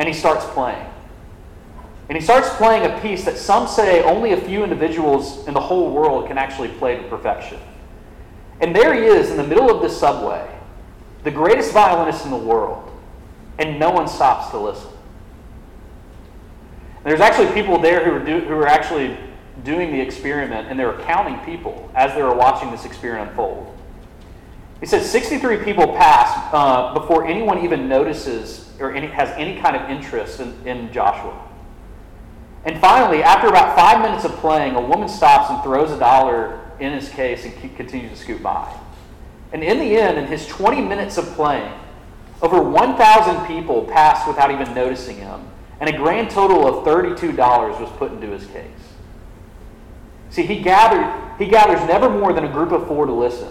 And 0.00 0.08
he 0.08 0.14
starts 0.14 0.46
playing. 0.46 0.86
And 2.08 2.16
he 2.16 2.24
starts 2.24 2.48
playing 2.56 2.90
a 2.90 2.98
piece 3.00 3.26
that 3.26 3.36
some 3.36 3.68
say 3.68 4.02
only 4.02 4.32
a 4.32 4.36
few 4.40 4.64
individuals 4.64 5.46
in 5.46 5.52
the 5.52 5.60
whole 5.60 5.92
world 5.92 6.26
can 6.26 6.38
actually 6.38 6.68
play 6.68 6.96
to 6.96 7.02
perfection. 7.08 7.60
And 8.62 8.74
there 8.74 8.94
he 8.94 9.02
is 9.02 9.30
in 9.30 9.36
the 9.36 9.46
middle 9.46 9.70
of 9.70 9.82
the 9.82 9.90
subway, 9.90 10.50
the 11.22 11.30
greatest 11.30 11.72
violinist 11.72 12.24
in 12.24 12.30
the 12.30 12.36
world, 12.36 12.90
and 13.58 13.78
no 13.78 13.90
one 13.90 14.08
stops 14.08 14.50
to 14.52 14.58
listen. 14.58 14.88
And 16.96 17.04
there's 17.04 17.20
actually 17.20 17.52
people 17.52 17.78
there 17.78 18.02
who 18.02 18.12
are, 18.12 18.24
do, 18.24 18.40
who 18.40 18.54
are 18.54 18.66
actually 18.66 19.18
doing 19.64 19.92
the 19.92 20.00
experiment, 20.00 20.68
and 20.68 20.80
they 20.80 20.86
were 20.86 20.98
counting 21.02 21.38
people 21.44 21.90
as 21.94 22.14
they 22.14 22.22
were 22.22 22.34
watching 22.34 22.70
this 22.70 22.86
experiment 22.86 23.30
unfold. 23.30 23.76
He 24.80 24.86
said 24.86 25.02
63 25.02 25.58
people 25.58 25.88
pass 25.88 26.48
uh, 26.54 26.94
before 26.94 27.26
anyone 27.26 27.62
even 27.62 27.86
notices 27.86 28.69
or 28.80 28.92
any, 28.92 29.06
has 29.08 29.28
any 29.36 29.60
kind 29.60 29.76
of 29.76 29.88
interest 29.90 30.40
in, 30.40 30.66
in 30.66 30.92
Joshua. 30.92 31.46
And 32.64 32.78
finally, 32.80 33.22
after 33.22 33.48
about 33.48 33.76
five 33.76 34.02
minutes 34.02 34.24
of 34.24 34.32
playing, 34.32 34.74
a 34.74 34.80
woman 34.80 35.08
stops 35.08 35.50
and 35.50 35.62
throws 35.62 35.90
a 35.90 35.98
dollar 35.98 36.60
in 36.78 36.92
his 36.92 37.08
case 37.08 37.44
and 37.44 37.76
continues 37.76 38.12
to 38.12 38.16
scoot 38.16 38.42
by. 38.42 38.74
And 39.52 39.62
in 39.62 39.78
the 39.78 39.96
end, 39.96 40.18
in 40.18 40.26
his 40.26 40.46
20 40.46 40.80
minutes 40.82 41.18
of 41.18 41.24
playing, 41.34 41.72
over 42.42 42.62
1,000 42.62 43.46
people 43.46 43.84
passed 43.84 44.26
without 44.26 44.50
even 44.50 44.72
noticing 44.74 45.16
him, 45.16 45.46
and 45.80 45.88
a 45.88 45.96
grand 45.96 46.30
total 46.30 46.66
of 46.66 46.86
$32 46.86 47.36
was 47.80 47.90
put 47.98 48.12
into 48.12 48.28
his 48.28 48.46
case. 48.46 48.70
See, 50.30 50.46
he 50.46 50.60
gathered 50.60 51.28
he 51.38 51.46
gathers 51.46 51.80
never 51.88 52.10
more 52.10 52.34
than 52.34 52.44
a 52.44 52.52
group 52.52 52.70
of 52.70 52.86
four 52.86 53.06
to 53.06 53.12
listen 53.12 53.48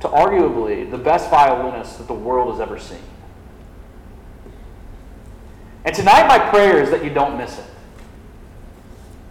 to 0.00 0.08
arguably 0.08 0.88
the 0.90 0.98
best 0.98 1.30
violinist 1.30 1.96
that 1.96 2.06
the 2.06 2.14
world 2.14 2.52
has 2.52 2.60
ever 2.60 2.78
seen. 2.78 3.02
And 5.84 5.94
tonight 5.94 6.26
my 6.26 6.38
prayer 6.50 6.82
is 6.82 6.90
that 6.90 7.04
you 7.04 7.10
don't 7.10 7.38
miss 7.38 7.58
it. 7.58 7.64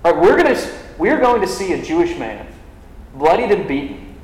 Right, 0.03 0.15
we're 0.15 0.37
going 0.41 0.55
to 0.55 0.71
we're 0.97 1.19
going 1.19 1.41
to 1.41 1.47
see 1.47 1.73
a 1.73 1.81
Jewish 1.81 2.17
man 2.17 2.45
bloodied 3.13 3.51
and 3.51 3.67
beaten, 3.67 4.15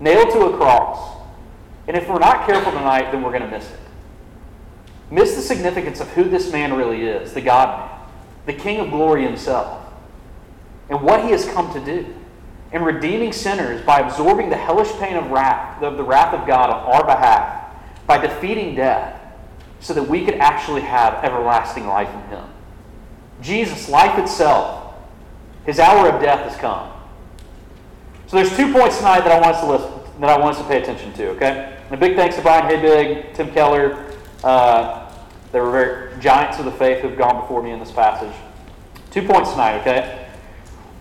nailed 0.00 0.32
to 0.32 0.46
a 0.46 0.56
cross. 0.56 1.16
And 1.86 1.96
if 1.96 2.08
we're 2.08 2.18
not 2.18 2.46
careful 2.46 2.72
tonight, 2.72 3.12
then 3.12 3.22
we're 3.22 3.30
going 3.30 3.42
to 3.42 3.50
miss 3.50 3.70
it. 3.70 3.78
Miss 5.10 5.36
the 5.36 5.42
significance 5.42 6.00
of 6.00 6.08
who 6.10 6.24
this 6.24 6.50
man 6.50 6.74
really 6.74 7.02
is, 7.02 7.32
the 7.32 7.40
God 7.40 7.78
man, 7.78 8.00
the 8.46 8.52
King 8.52 8.80
of 8.80 8.90
glory 8.90 9.22
himself 9.24 9.86
and 10.88 11.00
what 11.02 11.24
he 11.24 11.30
has 11.30 11.46
come 11.46 11.72
to 11.72 11.84
do 11.84 12.14
in 12.72 12.82
redeeming 12.82 13.32
sinners 13.32 13.84
by 13.84 14.00
absorbing 14.00 14.50
the 14.50 14.56
hellish 14.56 14.90
pain 14.98 15.16
of 15.16 15.30
wrath, 15.30 15.82
of 15.82 15.96
the 15.96 16.04
wrath 16.04 16.34
of 16.34 16.46
God 16.46 16.70
on 16.70 16.80
our 16.92 17.04
behalf, 17.04 17.74
by 18.06 18.18
defeating 18.18 18.74
death, 18.74 19.15
so 19.80 19.94
that 19.94 20.02
we 20.02 20.24
could 20.24 20.34
actually 20.34 20.82
have 20.82 21.24
everlasting 21.24 21.86
life 21.86 22.08
in 22.08 22.20
him. 22.30 22.44
Jesus, 23.40 23.88
life 23.88 24.18
itself, 24.18 24.94
his 25.64 25.78
hour 25.78 26.08
of 26.08 26.20
death 26.20 26.48
has 26.48 26.56
come. 26.58 26.92
So 28.26 28.36
there's 28.36 28.56
two 28.56 28.72
points 28.72 28.98
tonight 28.98 29.20
that 29.20 29.32
I 29.32 29.40
want 29.40 29.56
us 29.56 29.60
to 29.60 29.70
listen, 29.70 30.20
that 30.20 30.30
I 30.30 30.38
want 30.38 30.56
us 30.56 30.62
to 30.62 30.68
pay 30.68 30.82
attention 30.82 31.12
to, 31.14 31.28
okay? 31.30 31.76
And 31.84 31.92
a 31.92 31.96
big 31.96 32.16
thanks 32.16 32.36
to 32.36 32.42
Brian 32.42 32.64
Habig, 32.64 33.34
Tim 33.34 33.52
Keller. 33.52 34.12
Uh, 34.42 35.12
they 35.52 35.60
were 35.60 35.70
very 35.70 36.20
giants 36.20 36.58
of 36.58 36.64
the 36.64 36.72
faith 36.72 37.02
who 37.02 37.08
have 37.08 37.18
gone 37.18 37.40
before 37.40 37.62
me 37.62 37.70
in 37.70 37.78
this 37.78 37.92
passage. 37.92 38.34
Two 39.10 39.22
points 39.22 39.50
tonight, 39.52 39.80
okay? 39.80 40.26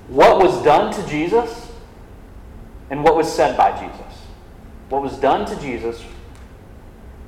what 0.07 0.37
was 0.37 0.61
done 0.63 0.93
to 0.93 1.07
Jesus 1.09 1.71
and 2.89 3.03
what 3.03 3.15
was 3.15 3.31
said 3.31 3.57
by 3.57 3.71
Jesus. 3.71 4.21
What 4.89 5.01
was 5.01 5.17
done 5.17 5.45
to 5.47 5.59
Jesus 5.59 6.03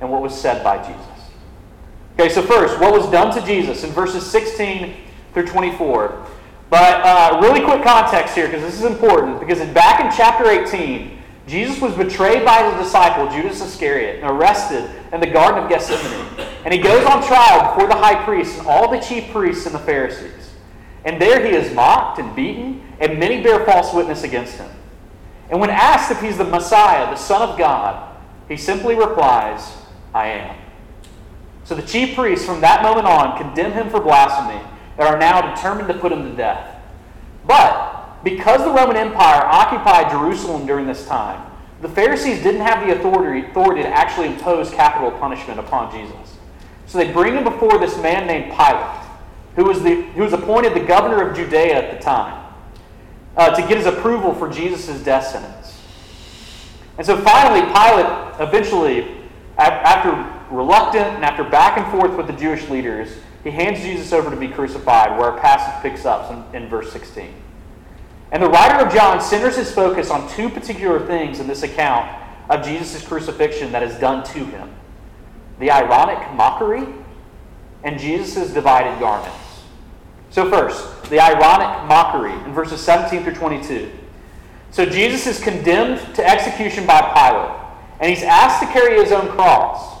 and 0.00 0.10
what 0.10 0.22
was 0.22 0.38
said 0.38 0.62
by 0.62 0.78
Jesus. 0.78 1.17
Okay, 2.18 2.28
so 2.28 2.42
first, 2.42 2.80
what 2.80 2.92
was 2.92 3.08
done 3.12 3.32
to 3.32 3.46
Jesus 3.46 3.84
in 3.84 3.90
verses 3.90 4.28
16 4.28 4.92
through 5.32 5.46
24. 5.46 6.26
But 6.68 7.00
uh, 7.04 7.38
really 7.40 7.60
quick 7.60 7.84
context 7.84 8.34
here 8.34 8.46
because 8.46 8.62
this 8.62 8.74
is 8.74 8.84
important. 8.84 9.38
Because 9.38 9.60
in, 9.60 9.72
back 9.72 10.00
in 10.00 10.10
chapter 10.10 10.50
18, 10.50 11.16
Jesus 11.46 11.80
was 11.80 11.94
betrayed 11.94 12.44
by 12.44 12.68
his 12.68 12.84
disciple, 12.84 13.30
Judas 13.30 13.62
Iscariot, 13.62 14.16
and 14.16 14.24
arrested 14.24 14.90
in 15.12 15.20
the 15.20 15.28
Garden 15.28 15.62
of 15.62 15.70
Gethsemane. 15.70 16.26
And 16.64 16.74
he 16.74 16.80
goes 16.80 17.06
on 17.06 17.24
trial 17.24 17.72
before 17.72 17.88
the 17.88 17.94
high 17.94 18.24
priest 18.24 18.58
and 18.58 18.66
all 18.66 18.90
the 18.90 18.98
chief 18.98 19.30
priests 19.30 19.66
and 19.66 19.74
the 19.74 19.78
Pharisees. 19.78 20.50
And 21.04 21.22
there 21.22 21.46
he 21.46 21.54
is 21.54 21.72
mocked 21.72 22.18
and 22.18 22.34
beaten, 22.34 22.82
and 22.98 23.20
many 23.20 23.44
bear 23.44 23.64
false 23.64 23.94
witness 23.94 24.24
against 24.24 24.56
him. 24.56 24.68
And 25.50 25.60
when 25.60 25.70
asked 25.70 26.10
if 26.10 26.20
he's 26.20 26.36
the 26.36 26.42
Messiah, 26.42 27.06
the 27.06 27.16
Son 27.16 27.48
of 27.48 27.56
God, 27.56 28.16
he 28.48 28.56
simply 28.56 28.96
replies, 28.96 29.72
I 30.12 30.26
am. 30.26 30.67
So 31.68 31.74
the 31.74 31.82
chief 31.82 32.14
priests 32.14 32.46
from 32.46 32.62
that 32.62 32.82
moment 32.82 33.06
on 33.06 33.36
condemn 33.36 33.72
him 33.72 33.90
for 33.90 34.00
blasphemy 34.00 34.58
and 34.96 35.06
are 35.06 35.18
now 35.18 35.54
determined 35.54 35.88
to 35.88 35.98
put 35.98 36.10
him 36.10 36.22
to 36.22 36.34
death. 36.34 36.82
But 37.46 38.24
because 38.24 38.64
the 38.64 38.70
Roman 38.70 38.96
Empire 38.96 39.42
occupied 39.44 40.10
Jerusalem 40.10 40.64
during 40.64 40.86
this 40.86 41.04
time, 41.04 41.44
the 41.82 41.88
Pharisees 41.90 42.42
didn't 42.42 42.62
have 42.62 42.86
the 42.86 42.98
authority, 42.98 43.46
authority 43.46 43.82
to 43.82 43.88
actually 43.88 44.28
impose 44.28 44.70
capital 44.70 45.10
punishment 45.10 45.60
upon 45.60 45.92
Jesus. 45.92 46.38
So 46.86 46.96
they 46.96 47.12
bring 47.12 47.34
him 47.34 47.44
before 47.44 47.78
this 47.78 47.98
man 47.98 48.26
named 48.26 48.50
Pilate 48.56 49.04
who 49.54 49.64
was, 49.64 49.82
the, 49.82 50.00
who 50.12 50.22
was 50.22 50.32
appointed 50.32 50.72
the 50.72 50.86
governor 50.86 51.20
of 51.28 51.36
Judea 51.36 51.74
at 51.74 51.98
the 51.98 52.02
time, 52.02 52.50
uh, 53.36 53.54
to 53.54 53.60
get 53.68 53.76
his 53.76 53.84
approval 53.84 54.32
for 54.32 54.48
Jesus' 54.48 55.02
death 55.02 55.26
sentence. 55.26 55.82
And 56.96 57.06
so 57.06 57.18
finally, 57.18 57.60
Pilate 57.60 58.40
eventually, 58.40 59.18
after 59.58 60.37
reluctant 60.50 61.06
and 61.06 61.24
after 61.24 61.44
back 61.44 61.78
and 61.78 61.86
forth 61.90 62.16
with 62.16 62.26
the 62.26 62.32
Jewish 62.32 62.68
leaders, 62.68 63.08
he 63.44 63.50
hands 63.50 63.80
Jesus 63.80 64.12
over 64.12 64.30
to 64.30 64.36
be 64.36 64.48
crucified, 64.48 65.18
where 65.18 65.30
our 65.30 65.40
passage 65.40 65.82
picks 65.82 66.04
up 66.04 66.30
in, 66.54 66.62
in 66.62 66.68
verse 66.68 66.92
16. 66.92 67.32
And 68.32 68.42
the 68.42 68.48
writer 68.48 68.84
of 68.84 68.92
John 68.92 69.20
centers 69.20 69.56
his 69.56 69.72
focus 69.72 70.10
on 70.10 70.28
two 70.30 70.48
particular 70.48 71.06
things 71.06 71.40
in 71.40 71.46
this 71.46 71.62
account 71.62 72.10
of 72.50 72.64
Jesus' 72.64 73.06
crucifixion 73.06 73.72
that 73.72 73.82
is 73.82 73.94
done 73.98 74.24
to 74.24 74.44
him 74.44 74.74
the 75.58 75.72
ironic 75.72 76.18
mockery 76.34 76.86
and 77.82 77.98
Jesus' 77.98 78.52
divided 78.52 78.98
garments. 79.00 79.36
So, 80.30 80.48
first, 80.48 81.10
the 81.10 81.20
ironic 81.20 81.88
mockery 81.88 82.32
in 82.44 82.52
verses 82.52 82.80
17 82.80 83.24
through 83.24 83.34
22. 83.34 83.90
So 84.70 84.84
Jesus 84.84 85.26
is 85.26 85.42
condemned 85.42 85.98
to 86.14 86.26
execution 86.26 86.86
by 86.86 87.00
Pilate, 87.00 87.98
and 88.00 88.10
he's 88.10 88.22
asked 88.22 88.60
to 88.60 88.66
carry 88.66 89.02
his 89.02 89.12
own 89.12 89.28
cross, 89.28 89.97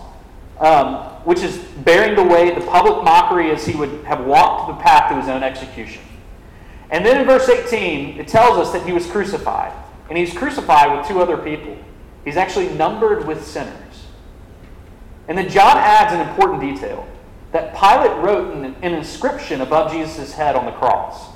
um, 0.60 0.96
which 1.24 1.40
is 1.40 1.58
bearing 1.58 2.16
the 2.16 2.22
way, 2.22 2.54
the 2.54 2.60
public 2.66 3.04
mockery 3.04 3.50
as 3.50 3.64
he 3.64 3.76
would 3.76 4.04
have 4.04 4.24
walked 4.24 4.68
the 4.68 4.82
path 4.82 5.10
to 5.10 5.20
his 5.20 5.28
own 5.28 5.42
execution. 5.42 6.02
And 6.90 7.04
then 7.04 7.20
in 7.20 7.26
verse 7.26 7.48
18, 7.48 8.18
it 8.18 8.28
tells 8.28 8.56
us 8.58 8.72
that 8.72 8.86
he 8.86 8.92
was 8.92 9.06
crucified, 9.06 9.72
and 10.08 10.18
he's 10.18 10.32
crucified 10.32 10.96
with 10.96 11.06
two 11.06 11.20
other 11.20 11.36
people. 11.36 11.76
He's 12.24 12.36
actually 12.36 12.68
numbered 12.70 13.26
with 13.26 13.46
sinners. 13.46 14.06
And 15.28 15.36
then 15.36 15.48
John 15.48 15.76
adds 15.76 16.14
an 16.14 16.26
important 16.26 16.60
detail 16.60 17.06
that 17.52 17.74
Pilate 17.74 18.16
wrote 18.22 18.54
an, 18.54 18.74
an 18.82 18.94
inscription 18.94 19.60
above 19.60 19.92
Jesus' 19.92 20.32
head 20.32 20.56
on 20.56 20.64
the 20.64 20.72
cross. 20.72 21.28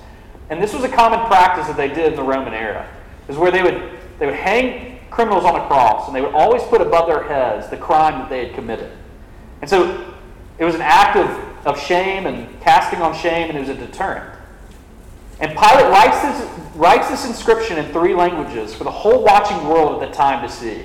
And 0.50 0.62
this 0.62 0.74
was 0.74 0.84
a 0.84 0.88
common 0.88 1.26
practice 1.26 1.66
that 1.66 1.76
they 1.76 1.88
did 1.88 2.12
in 2.12 2.16
the 2.16 2.22
Roman 2.22 2.54
era, 2.54 2.88
is 3.28 3.36
where 3.36 3.50
they 3.50 3.62
would, 3.62 3.98
they 4.18 4.26
would 4.26 4.34
hang 4.34 5.00
criminals 5.10 5.44
on 5.44 5.54
a 5.54 5.66
cross, 5.66 6.06
and 6.06 6.16
they 6.16 6.22
would 6.22 6.34
always 6.34 6.62
put 6.64 6.80
above 6.80 7.06
their 7.06 7.24
heads 7.24 7.68
the 7.68 7.76
crime 7.76 8.18
that 8.20 8.30
they 8.30 8.46
had 8.46 8.54
committed. 8.54 8.90
And 9.62 9.70
so 9.70 10.14
it 10.58 10.66
was 10.66 10.74
an 10.74 10.82
act 10.82 11.16
of, 11.16 11.66
of 11.66 11.80
shame 11.80 12.26
and 12.26 12.60
casting 12.60 13.00
on 13.00 13.16
shame, 13.16 13.48
and 13.48 13.56
it 13.56 13.60
was 13.60 13.70
a 13.70 13.74
deterrent. 13.74 14.38
And 15.40 15.52
Pilate 15.52 15.86
writes 15.86 16.20
this, 16.20 16.60
writes 16.74 17.08
this 17.08 17.26
inscription 17.26 17.78
in 17.78 17.90
three 17.92 18.14
languages 18.14 18.74
for 18.74 18.84
the 18.84 18.90
whole 18.90 19.24
watching 19.24 19.66
world 19.66 20.02
at 20.02 20.10
the 20.10 20.14
time 20.14 20.46
to 20.46 20.52
see. 20.52 20.82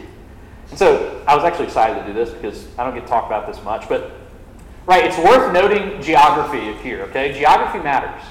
And 0.69 0.79
so 0.79 1.22
I 1.27 1.36
was 1.36 1.43
actually 1.43 1.65
excited 1.65 2.00
to 2.00 2.07
do 2.07 2.13
this 2.13 2.29
because 2.29 2.65
I 2.77 2.86
don't 2.86 2.93
get 2.93 3.01
to 3.01 3.07
talk 3.07 3.25
about 3.25 3.46
this 3.46 3.62
much, 3.63 3.89
but 3.89 4.13
Right, 4.88 5.03
it's 5.03 5.17
worth 5.17 5.51
noting 5.51 6.01
geography 6.01 6.72
here, 6.81 7.01
okay? 7.10 7.34
Geography 7.34 7.79
matters. 7.79 8.25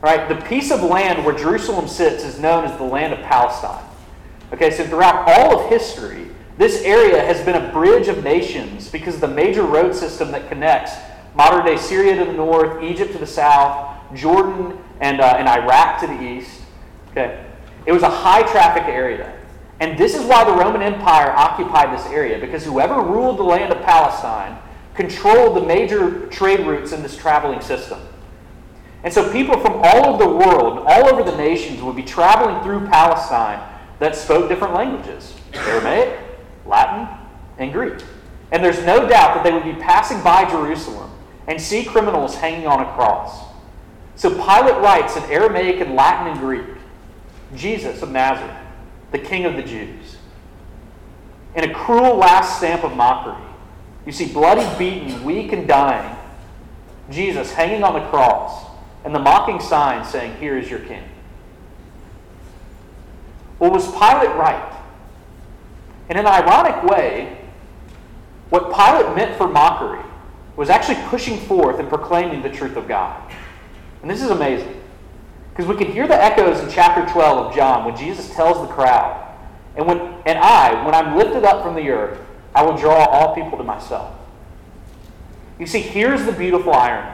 Right? 0.00 0.28
The 0.28 0.36
piece 0.46 0.70
of 0.70 0.80
land 0.80 1.24
where 1.24 1.34
Jerusalem 1.34 1.88
sits 1.88 2.24
is 2.24 2.38
known 2.38 2.64
as 2.64 2.76
the 2.78 2.84
land 2.84 3.12
of 3.12 3.18
Palestine. 3.20 3.84
Okay, 4.52 4.70
so 4.70 4.84
throughout 4.84 5.28
all 5.28 5.58
of 5.58 5.70
history, 5.70 6.28
this 6.58 6.82
area 6.82 7.20
has 7.20 7.40
been 7.42 7.56
a 7.56 7.72
bridge 7.72 8.08
of 8.08 8.22
nations 8.22 8.88
because 8.88 9.18
the 9.18 9.28
major 9.28 9.62
road 9.62 9.94
system 9.94 10.30
that 10.32 10.48
connects 10.48 10.92
modern 11.34 11.64
day 11.64 11.76
Syria 11.76 12.16
to 12.16 12.24
the 12.24 12.32
north, 12.32 12.82
Egypt 12.82 13.12
to 13.12 13.18
the 13.18 13.26
south, 13.26 13.98
Jordan 14.14 14.78
and, 15.00 15.20
uh, 15.20 15.36
and 15.38 15.48
Iraq 15.48 16.00
to 16.00 16.06
the 16.06 16.22
east. 16.22 16.60
Okay, 17.10 17.44
it 17.86 17.92
was 17.92 18.02
a 18.02 18.10
high 18.10 18.42
traffic 18.42 18.84
area. 18.84 19.38
And 19.80 19.98
this 19.98 20.14
is 20.14 20.24
why 20.24 20.44
the 20.44 20.52
Roman 20.52 20.82
Empire 20.82 21.30
occupied 21.32 21.98
this 21.98 22.06
area 22.06 22.38
because 22.38 22.64
whoever 22.64 23.00
ruled 23.00 23.38
the 23.38 23.42
land 23.42 23.72
of 23.72 23.82
Palestine 23.82 24.58
controlled 24.94 25.56
the 25.56 25.66
major 25.66 26.26
trade 26.26 26.60
routes 26.60 26.92
in 26.92 27.02
this 27.02 27.16
traveling 27.16 27.60
system. 27.60 27.98
And 29.04 29.12
so 29.12 29.32
people 29.32 29.58
from 29.58 29.80
all 29.82 30.06
over 30.06 30.24
the 30.24 30.30
world, 30.30 30.84
all 30.86 31.08
over 31.08 31.28
the 31.28 31.36
nations, 31.36 31.82
would 31.82 31.96
be 31.96 32.04
traveling 32.04 32.62
through 32.62 32.86
Palestine 32.88 33.60
that 33.98 34.14
spoke 34.14 34.48
different 34.48 34.74
languages 34.74 35.34
Aramaic, 35.54 36.18
Latin, 36.66 37.08
and 37.58 37.72
Greek. 37.72 38.02
And 38.50 38.64
there's 38.64 38.84
no 38.84 39.08
doubt 39.08 39.34
that 39.34 39.44
they 39.44 39.52
would 39.52 39.64
be 39.64 39.74
passing 39.74 40.22
by 40.22 40.48
Jerusalem 40.50 41.10
and 41.46 41.60
see 41.60 41.84
criminals 41.84 42.34
hanging 42.34 42.66
on 42.66 42.80
a 42.80 42.92
cross. 42.94 43.44
So 44.16 44.30
Pilate 44.30 44.76
writes 44.82 45.16
in 45.16 45.24
Aramaic 45.24 45.80
and 45.80 45.94
Latin 45.94 46.32
and 46.32 46.40
Greek 46.40 46.66
Jesus 47.54 48.02
of 48.02 48.10
Nazareth, 48.10 48.56
the 49.10 49.18
King 49.18 49.44
of 49.44 49.56
the 49.56 49.62
Jews. 49.62 50.16
In 51.54 51.68
a 51.68 51.74
cruel 51.74 52.16
last 52.16 52.58
stamp 52.58 52.82
of 52.82 52.96
mockery, 52.96 53.42
you 54.06 54.12
see 54.12 54.32
bloody, 54.32 54.66
beaten, 54.78 55.22
weak, 55.22 55.52
and 55.52 55.68
dying, 55.68 56.16
Jesus 57.10 57.52
hanging 57.52 57.84
on 57.84 57.94
the 57.94 58.08
cross, 58.08 58.64
and 59.04 59.14
the 59.14 59.18
mocking 59.18 59.60
sign 59.60 60.04
saying, 60.04 60.36
Here 60.38 60.56
is 60.56 60.70
your 60.70 60.80
king. 60.80 61.04
Well, 63.58 63.70
was 63.70 63.86
Pilate 63.92 64.34
right? 64.36 64.71
In 66.12 66.18
an 66.18 66.26
ironic 66.26 66.82
way, 66.82 67.38
what 68.50 68.64
Pilate 68.64 69.16
meant 69.16 69.34
for 69.38 69.48
mockery 69.48 70.04
was 70.56 70.68
actually 70.68 71.02
pushing 71.06 71.38
forth 71.38 71.78
and 71.78 71.88
proclaiming 71.88 72.42
the 72.42 72.50
truth 72.50 72.76
of 72.76 72.86
God. 72.86 73.32
And 74.02 74.10
this 74.10 74.20
is 74.20 74.28
amazing. 74.28 74.78
Because 75.48 75.64
we 75.66 75.74
can 75.74 75.90
hear 75.90 76.06
the 76.06 76.22
echoes 76.22 76.60
in 76.60 76.68
chapter 76.68 77.10
12 77.10 77.46
of 77.46 77.54
John 77.56 77.86
when 77.86 77.96
Jesus 77.96 78.28
tells 78.34 78.60
the 78.60 78.74
crowd, 78.74 79.26
and, 79.74 79.86
when, 79.86 80.00
and 80.26 80.38
I, 80.38 80.84
when 80.84 80.94
I'm 80.94 81.16
lifted 81.16 81.44
up 81.44 81.64
from 81.64 81.74
the 81.74 81.88
earth, 81.88 82.20
I 82.54 82.62
will 82.62 82.76
draw 82.76 83.06
all 83.06 83.34
people 83.34 83.56
to 83.56 83.64
myself. 83.64 84.14
You 85.58 85.66
see, 85.66 85.80
here's 85.80 86.26
the 86.26 86.32
beautiful 86.32 86.74
irony. 86.74 87.10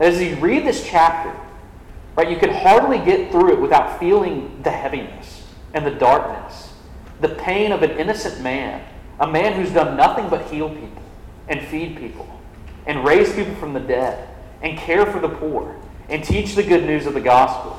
As 0.00 0.18
you 0.18 0.36
read 0.36 0.64
this 0.64 0.82
chapter, 0.86 1.38
right, 2.16 2.30
you 2.30 2.38
can 2.38 2.54
hardly 2.54 3.00
get 3.00 3.30
through 3.30 3.52
it 3.52 3.60
without 3.60 4.00
feeling 4.00 4.62
the 4.62 4.70
heaviness 4.70 5.46
and 5.74 5.84
the 5.84 5.90
darkness, 5.90 6.61
the 7.22 7.30
pain 7.30 7.72
of 7.72 7.82
an 7.82 7.92
innocent 7.92 8.42
man, 8.42 8.84
a 9.20 9.26
man 9.26 9.54
who's 9.54 9.72
done 9.72 9.96
nothing 9.96 10.28
but 10.28 10.50
heal 10.50 10.68
people 10.68 11.02
and 11.48 11.60
feed 11.68 11.96
people 11.96 12.28
and 12.86 13.04
raise 13.04 13.32
people 13.32 13.54
from 13.54 13.72
the 13.72 13.80
dead 13.80 14.28
and 14.60 14.76
care 14.76 15.06
for 15.06 15.20
the 15.20 15.28
poor 15.28 15.80
and 16.08 16.22
teach 16.22 16.54
the 16.54 16.62
good 16.62 16.84
news 16.84 17.06
of 17.06 17.14
the 17.14 17.20
gospel. 17.20 17.78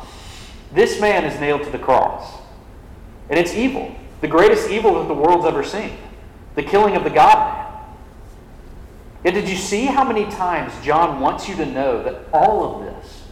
This 0.73 0.99
man 0.99 1.25
is 1.25 1.39
nailed 1.39 1.63
to 1.63 1.69
the 1.69 1.77
cross. 1.77 2.39
And 3.29 3.37
it's 3.37 3.53
evil, 3.53 3.93
the 4.21 4.27
greatest 4.27 4.69
evil 4.69 4.99
that 4.99 5.07
the 5.07 5.13
world's 5.13 5.45
ever 5.45 5.63
seen 5.63 5.97
the 6.55 6.63
killing 6.63 6.95
of 6.95 7.03
the 7.03 7.09
God 7.09 7.53
man. 7.53 7.63
Yet, 9.23 9.33
did 9.33 9.49
you 9.49 9.55
see 9.55 9.85
how 9.85 10.03
many 10.03 10.25
times 10.25 10.73
John 10.83 11.19
wants 11.19 11.47
you 11.47 11.55
to 11.55 11.65
know 11.65 12.03
that 12.03 12.25
all 12.33 12.75
of 12.75 12.85
this 12.85 13.23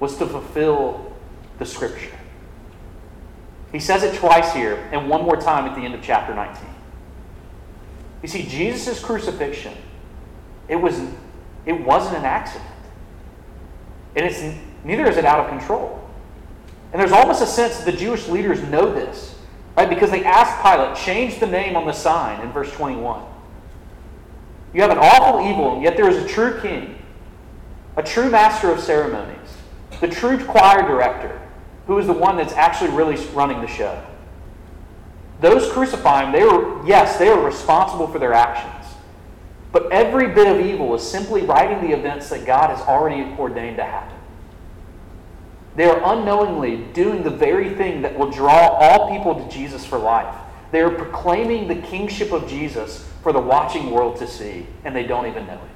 was 0.00 0.16
to 0.18 0.26
fulfill 0.26 1.14
the 1.58 1.64
scripture? 1.64 2.18
He 3.72 3.80
says 3.80 4.02
it 4.02 4.14
twice 4.14 4.52
here 4.52 4.76
and 4.92 5.08
one 5.08 5.22
more 5.22 5.36
time 5.36 5.66
at 5.66 5.74
the 5.74 5.82
end 5.82 5.94
of 5.94 6.02
chapter 6.02 6.34
19. 6.34 6.62
You 8.22 8.28
see, 8.28 8.46
Jesus' 8.46 9.02
crucifixion, 9.02 9.74
it, 10.68 10.76
was, 10.76 11.00
it 11.66 11.72
wasn't 11.72 12.18
an 12.18 12.24
accident. 12.24 12.70
And 14.14 14.26
it's, 14.26 14.42
neither 14.84 15.08
is 15.08 15.16
it 15.16 15.24
out 15.24 15.40
of 15.40 15.48
control. 15.48 15.98
And 16.92 17.00
there's 17.00 17.12
almost 17.12 17.42
a 17.42 17.46
sense 17.46 17.78
that 17.78 17.90
the 17.90 17.96
Jewish 17.96 18.28
leaders 18.28 18.62
know 18.64 18.92
this 18.92 19.32
Right? 19.76 19.88
Because 19.88 20.10
they 20.10 20.24
asked 20.24 20.62
Pilate, 20.62 20.96
change 20.96 21.40
the 21.40 21.46
name 21.46 21.76
on 21.76 21.86
the 21.86 21.92
sign 21.92 22.40
in 22.42 22.52
verse 22.52 22.70
21. 22.72 23.24
You 24.74 24.82
have 24.82 24.90
an 24.90 24.98
awful 24.98 25.48
evil, 25.48 25.74
and 25.74 25.82
yet 25.82 25.96
there 25.96 26.08
is 26.08 26.16
a 26.16 26.28
true 26.28 26.60
king, 26.60 26.98
a 27.96 28.02
true 28.02 28.30
master 28.30 28.70
of 28.70 28.80
ceremonies, 28.80 29.36
the 30.00 30.08
true 30.08 30.42
choir 30.44 30.86
director, 30.86 31.40
who 31.86 31.98
is 31.98 32.06
the 32.06 32.12
one 32.12 32.36
that's 32.36 32.52
actually 32.52 32.90
really 32.90 33.16
running 33.28 33.60
the 33.60 33.66
show. 33.66 34.00
Those 35.40 35.70
crucifying, 35.72 36.32
they 36.32 36.44
were, 36.44 36.84
yes, 36.86 37.18
they 37.18 37.28
were 37.28 37.44
responsible 37.44 38.06
for 38.06 38.18
their 38.18 38.32
actions. 38.32 38.94
But 39.72 39.90
every 39.90 40.28
bit 40.28 40.46
of 40.46 40.64
evil 40.64 40.94
is 40.94 41.02
simply 41.02 41.42
writing 41.42 41.80
the 41.86 41.96
events 41.96 42.28
that 42.30 42.46
God 42.46 42.70
has 42.70 42.80
already 42.86 43.22
ordained 43.38 43.78
to 43.78 43.84
happen. 43.84 44.16
They 45.74 45.84
are 45.84 46.00
unknowingly 46.14 46.84
doing 46.92 47.22
the 47.22 47.30
very 47.30 47.74
thing 47.74 48.02
that 48.02 48.16
will 48.16 48.30
draw 48.30 48.68
all 48.68 49.10
people 49.10 49.34
to 49.34 49.48
Jesus 49.52 49.84
for 49.84 49.98
life. 49.98 50.34
They 50.70 50.80
are 50.80 50.90
proclaiming 50.90 51.66
the 51.66 51.76
kingship 51.76 52.32
of 52.32 52.46
Jesus 52.46 53.08
for 53.22 53.32
the 53.32 53.40
watching 53.40 53.90
world 53.90 54.18
to 54.18 54.26
see, 54.26 54.66
and 54.84 54.94
they 54.94 55.04
don't 55.04 55.26
even 55.26 55.46
know 55.46 55.54
it. 55.54 55.71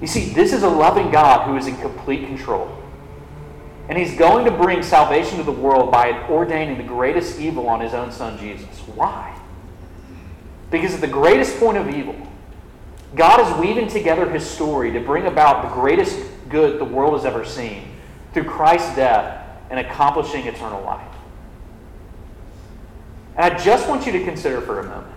You 0.00 0.06
see, 0.06 0.30
this 0.30 0.52
is 0.52 0.62
a 0.62 0.68
loving 0.68 1.10
God 1.10 1.46
who 1.46 1.56
is 1.56 1.66
in 1.66 1.76
complete 1.76 2.26
control. 2.26 2.76
And 3.88 3.98
he's 3.98 4.16
going 4.16 4.44
to 4.44 4.50
bring 4.50 4.82
salvation 4.82 5.38
to 5.38 5.42
the 5.42 5.52
world 5.52 5.90
by 5.90 6.12
ordaining 6.28 6.78
the 6.78 6.84
greatest 6.84 7.40
evil 7.40 7.68
on 7.68 7.80
his 7.80 7.92
own 7.92 8.12
son, 8.12 8.38
Jesus. 8.38 8.68
Why? 8.94 9.36
Because 10.70 10.94
at 10.94 11.00
the 11.00 11.08
greatest 11.08 11.58
point 11.58 11.76
of 11.76 11.88
evil, 11.90 12.14
God 13.16 13.40
is 13.40 13.58
weaving 13.58 13.88
together 13.88 14.30
his 14.30 14.48
story 14.48 14.92
to 14.92 15.00
bring 15.00 15.26
about 15.26 15.68
the 15.68 15.74
greatest 15.74 16.18
good 16.48 16.78
the 16.78 16.84
world 16.84 17.14
has 17.14 17.24
ever 17.24 17.44
seen 17.44 17.90
through 18.32 18.44
Christ's 18.44 18.94
death 18.94 19.44
and 19.70 19.80
accomplishing 19.80 20.46
eternal 20.46 20.82
life. 20.82 21.06
And 23.36 23.52
I 23.52 23.58
just 23.58 23.88
want 23.88 24.06
you 24.06 24.12
to 24.12 24.24
consider 24.24 24.60
for 24.60 24.80
a 24.80 24.84
moment 24.84 25.14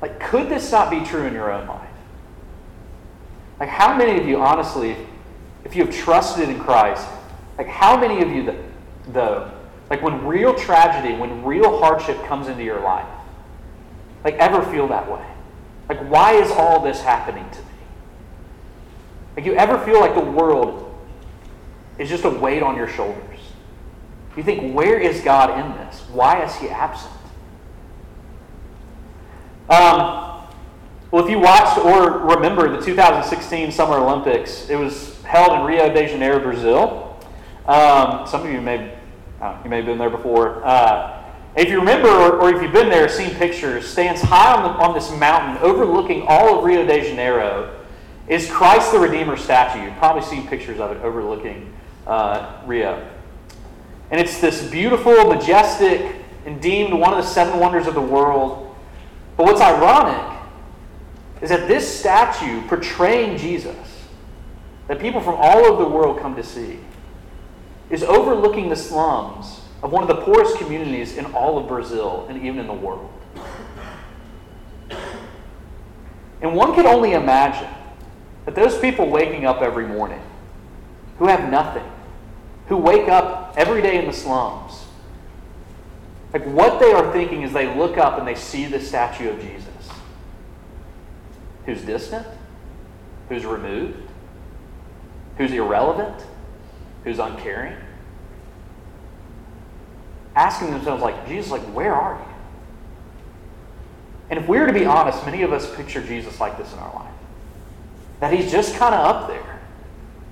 like, 0.00 0.18
could 0.18 0.48
this 0.48 0.72
not 0.72 0.90
be 0.90 1.04
true 1.04 1.26
in 1.26 1.32
your 1.32 1.52
own 1.52 1.68
life? 1.68 1.88
Like, 3.62 3.70
how 3.70 3.96
many 3.96 4.20
of 4.20 4.26
you, 4.26 4.38
honestly, 4.38 4.96
if 5.64 5.76
you 5.76 5.86
have 5.86 5.94
trusted 5.94 6.48
in 6.48 6.58
Christ, 6.58 7.06
like, 7.56 7.68
how 7.68 7.96
many 7.96 8.20
of 8.20 8.28
you, 8.28 8.52
though, 9.12 9.52
like, 9.88 10.02
when 10.02 10.26
real 10.26 10.52
tragedy, 10.52 11.14
when 11.16 11.44
real 11.44 11.78
hardship 11.78 12.20
comes 12.24 12.48
into 12.48 12.64
your 12.64 12.80
life, 12.80 13.06
like, 14.24 14.34
ever 14.34 14.64
feel 14.72 14.88
that 14.88 15.08
way? 15.08 15.24
Like, 15.88 16.00
why 16.10 16.32
is 16.32 16.50
all 16.50 16.82
this 16.82 17.02
happening 17.02 17.48
to 17.50 17.58
me? 17.60 17.74
Like, 19.36 19.46
you 19.46 19.54
ever 19.54 19.78
feel 19.84 20.00
like 20.00 20.16
the 20.16 20.28
world 20.28 20.92
is 22.00 22.08
just 22.08 22.24
a 22.24 22.30
weight 22.30 22.64
on 22.64 22.74
your 22.74 22.88
shoulders? 22.88 23.38
You 24.36 24.42
think, 24.42 24.74
where 24.74 24.98
is 24.98 25.20
God 25.20 25.50
in 25.50 25.86
this? 25.86 26.00
Why 26.10 26.42
is 26.42 26.52
he 26.56 26.68
absent? 26.68 27.14
Um, 29.68 30.31
Well, 31.12 31.22
if 31.22 31.30
you 31.30 31.38
watched 31.40 31.76
or 31.76 32.20
remember 32.20 32.74
the 32.74 32.82
2016 32.82 33.70
Summer 33.70 33.98
Olympics, 33.98 34.70
it 34.70 34.76
was 34.76 35.20
held 35.24 35.52
in 35.52 35.66
Rio 35.66 35.92
de 35.92 36.08
Janeiro, 36.08 36.40
Brazil. 36.40 37.20
Um, 37.66 38.26
some 38.26 38.46
of 38.46 38.50
you 38.50 38.62
may 38.62 38.96
uh, 39.38 39.60
you 39.62 39.68
may 39.68 39.76
have 39.76 39.84
been 39.84 39.98
there 39.98 40.08
before. 40.08 40.64
Uh, 40.64 41.22
if 41.54 41.68
you 41.68 41.78
remember, 41.78 42.08
or, 42.08 42.40
or, 42.40 42.54
if 42.54 42.62
you've 42.62 42.72
been 42.72 42.88
there, 42.88 43.10
seen 43.10 43.34
pictures, 43.34 43.86
stands 43.86 44.22
high 44.22 44.54
on, 44.54 44.62
the, 44.62 44.70
on 44.70 44.94
this 44.94 45.10
mountain 45.18 45.62
overlooking 45.62 46.24
all 46.26 46.58
of 46.58 46.64
Rio 46.64 46.86
de 46.86 47.02
Janeiro 47.02 47.78
is 48.26 48.50
Christ 48.50 48.92
the 48.92 48.98
Redeemer 48.98 49.36
statue. 49.36 49.84
You've 49.84 49.96
probably 49.96 50.22
seen 50.22 50.48
pictures 50.48 50.80
of 50.80 50.92
it 50.92 51.02
overlooking 51.02 51.74
uh, 52.06 52.62
Rio. 52.64 53.06
And 54.10 54.18
it's 54.18 54.40
this 54.40 54.66
beautiful, 54.70 55.26
majestic, 55.26 56.16
and 56.46 56.58
deemed 56.62 56.94
one 56.94 57.12
of 57.12 57.22
the 57.22 57.30
seven 57.30 57.60
wonders 57.60 57.86
of 57.86 57.92
the 57.92 58.00
world. 58.00 58.74
But 59.36 59.44
what's 59.44 59.60
ironic 59.60 60.31
is 61.42 61.50
that 61.50 61.66
this 61.66 61.98
statue 61.98 62.62
portraying 62.68 63.36
Jesus, 63.36 63.76
that 64.86 65.00
people 65.00 65.20
from 65.20 65.34
all 65.34 65.58
over 65.66 65.82
the 65.82 65.90
world 65.90 66.20
come 66.20 66.36
to 66.36 66.42
see, 66.42 66.78
is 67.90 68.04
overlooking 68.04 68.68
the 68.68 68.76
slums 68.76 69.60
of 69.82 69.90
one 69.90 70.08
of 70.08 70.08
the 70.08 70.22
poorest 70.22 70.56
communities 70.56 71.18
in 71.18 71.26
all 71.26 71.58
of 71.58 71.66
Brazil 71.66 72.26
and 72.30 72.38
even 72.38 72.60
in 72.60 72.68
the 72.68 72.72
world. 72.72 73.12
And 76.40 76.54
one 76.54 76.74
could 76.74 76.86
only 76.86 77.12
imagine 77.12 77.68
that 78.46 78.54
those 78.54 78.78
people 78.78 79.10
waking 79.10 79.44
up 79.44 79.62
every 79.62 79.86
morning 79.86 80.22
who 81.18 81.26
have 81.26 81.50
nothing, 81.50 81.84
who 82.68 82.76
wake 82.76 83.08
up 83.08 83.54
every 83.56 83.82
day 83.82 83.98
in 83.98 84.06
the 84.06 84.12
slums, 84.12 84.86
like 86.32 86.44
what 86.44 86.78
they 86.80 86.92
are 86.92 87.12
thinking 87.12 87.42
as 87.42 87.52
they 87.52 87.74
look 87.76 87.98
up 87.98 88.18
and 88.18 88.26
they 88.26 88.34
see 88.36 88.66
the 88.66 88.80
statue 88.80 89.28
of 89.30 89.40
Jesus. 89.40 89.71
Who's 91.66 91.82
distant? 91.82 92.26
Who's 93.28 93.44
removed? 93.44 94.10
Who's 95.38 95.52
irrelevant? 95.52 96.24
Who's 97.04 97.18
uncaring? 97.18 97.76
Asking 100.34 100.70
themselves, 100.70 101.02
like, 101.02 101.26
Jesus, 101.26 101.50
like, 101.50 101.62
where 101.74 101.94
are 101.94 102.18
you? 102.18 102.32
And 104.30 104.38
if 104.38 104.48
we're 104.48 104.66
to 104.66 104.72
be 104.72 104.86
honest, 104.86 105.24
many 105.26 105.42
of 105.42 105.52
us 105.52 105.74
picture 105.76 106.02
Jesus 106.02 106.40
like 106.40 106.56
this 106.56 106.72
in 106.72 106.78
our 106.78 106.94
life. 106.94 107.14
That 108.20 108.32
he's 108.32 108.50
just 108.50 108.76
kind 108.76 108.94
of 108.94 109.04
up 109.04 109.28
there. 109.28 109.60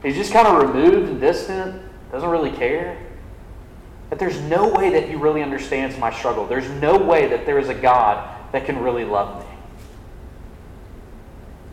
He's 0.02 0.16
just 0.16 0.32
kind 0.32 0.48
of 0.48 0.62
removed 0.62 1.10
and 1.10 1.20
distant, 1.20 1.82
doesn't 2.10 2.28
really 2.28 2.52
care. 2.52 2.96
That 4.08 4.18
there's 4.18 4.40
no 4.42 4.68
way 4.68 4.90
that 4.90 5.08
he 5.08 5.16
really 5.16 5.42
understands 5.42 5.98
my 5.98 6.10
struggle. 6.12 6.46
There's 6.46 6.68
no 6.80 6.96
way 6.96 7.26
that 7.28 7.44
there 7.44 7.58
is 7.58 7.68
a 7.68 7.74
God 7.74 8.26
that 8.52 8.64
can 8.64 8.78
really 8.78 9.04
love 9.04 9.44
me. 9.44 9.49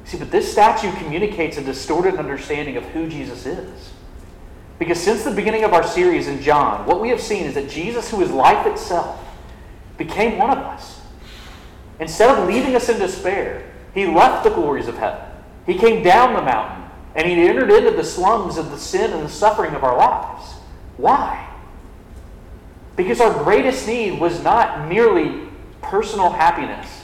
See, 0.08 0.18
but 0.18 0.32
this 0.32 0.50
statue 0.50 0.94
communicates 0.94 1.58
a 1.58 1.62
distorted 1.62 2.16
understanding 2.16 2.78
of 2.78 2.86
who 2.86 3.10
Jesus 3.10 3.46
is. 3.46 3.92
Because 4.80 5.02
since 5.02 5.26
the 5.26 5.32
beginning 5.32 5.66
of 5.66 5.74
our 5.74 5.86
series 5.86 6.30
in 6.30 6.42
John, 6.42 6.86
what 6.86 7.02
we 7.02 7.10
have 7.10 7.20
seen 7.20 7.44
is 7.44 7.56
that 7.56 7.70
Jesus, 7.70 8.10
who 8.10 8.22
is 8.22 8.32
life 8.32 8.66
itself, 8.66 9.22
became 9.98 10.38
one 10.38 10.50
of 10.50 10.60
us. 10.60 11.02
Instead 12.00 12.30
of 12.30 12.48
leaving 12.48 12.74
us 12.74 12.88
in 12.88 13.00
despair, 13.00 13.70
he 13.94 14.06
left 14.06 14.46
the 14.46 14.50
glories 14.50 14.88
of 14.88 14.98
heaven. 14.98 15.20
He 15.66 15.78
came 15.78 16.04
down 16.04 16.34
the 16.34 16.42
mountain 16.42 16.90
and 17.14 17.28
he 17.28 17.34
entered 17.34 17.70
into 17.70 17.92
the 17.92 18.04
slums 18.06 18.58
of 18.58 18.72
the 18.72 18.78
sin 18.78 19.12
and 19.12 19.26
the 19.26 19.30
suffering 19.30 19.76
of 19.76 19.84
our 19.84 19.98
lives. 19.98 20.54
Why? 20.96 21.50
Because 22.96 23.20
our 23.20 23.44
greatest 23.44 23.86
need 23.86 24.22
was 24.22 24.42
not 24.42 24.88
merely 24.88 25.50
personal 25.82 26.30
happiness 26.30 26.97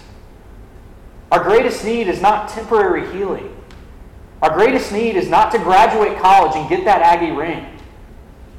our 1.33 1.43
greatest 1.43 1.83
need 1.83 2.07
is 2.07 2.21
not 2.21 2.47
temporary 2.47 3.11
healing. 3.11 3.57
Our 4.43 4.53
greatest 4.53 4.91
need 4.91 5.15
is 5.15 5.27
not 5.27 5.51
to 5.53 5.57
graduate 5.57 6.19
college 6.19 6.55
and 6.55 6.69
get 6.69 6.85
that 6.85 7.01
Aggie 7.01 7.31
ring, 7.31 7.65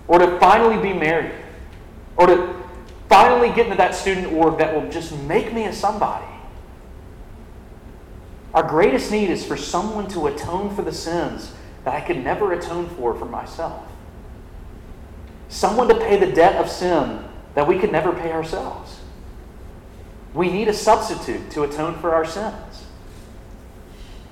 or 0.09 0.19
to 0.19 0.41
finally 0.41 0.83
be 0.83 0.93
married, 0.93 1.31
or 2.17 2.27
to 2.27 2.53
finally 3.09 3.51
get 3.51 3.67
into 3.67 3.77
that 3.77 3.95
student 3.95 4.33
org 4.33 4.59
that 4.59 4.75
will 4.75 4.91
just 4.91 5.17
make 5.21 5.53
me 5.53 5.67
a 5.67 5.73
somebody. 5.73 6.27
Our 8.53 8.65
greatest 8.65 9.13
need 9.13 9.31
is 9.31 9.47
for 9.47 9.57
someone 9.57 10.09
to 10.09 10.27
atone 10.27 10.75
for 10.75 10.83
the 10.83 10.93
sins 10.93 11.53
that 11.85 11.95
I 11.95 12.01
could 12.01 12.25
never 12.25 12.55
atone 12.55 12.89
for 12.89 13.15
for 13.15 13.27
myself. 13.27 13.87
Someone 15.49 15.87
to 15.87 15.95
pay 15.95 16.17
the 16.17 16.33
debt 16.33 16.57
of 16.57 16.69
sin 16.69 17.23
that 17.55 17.69
we 17.69 17.79
could 17.79 17.93
never 17.93 18.13
pay 18.13 18.33
ourselves. 18.33 18.94
We 20.35 20.51
need 20.51 20.69
a 20.69 20.75
substitute 20.75 21.51
to 21.53 21.63
atone 21.63 21.99
for 22.01 22.15
our 22.15 22.25
sins. 22.25 22.85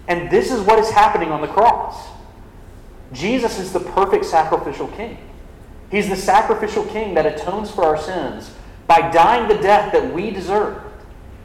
And 0.09 0.31
this 0.31 0.51
is 0.51 0.61
what 0.61 0.79
is 0.79 0.91
happening 0.91 1.31
on 1.31 1.41
the 1.41 1.49
cross. 1.49 2.09
Jesus 3.12 3.59
is 3.59 3.73
the 3.73 3.81
perfect 3.81 4.25
sacrificial 4.25 4.88
king. 4.88 5.19
He's 5.91 6.09
the 6.09 6.17
sacrificial 6.17 6.85
king 6.87 7.15
that 7.15 7.27
atones 7.27 7.71
for 7.71 7.85
our 7.85 7.99
sins 7.99 8.51
by 8.87 9.11
dying 9.11 9.49
the 9.49 9.62
death 9.62 9.93
that 9.93 10.12
we 10.12 10.31
deserved, 10.31 10.81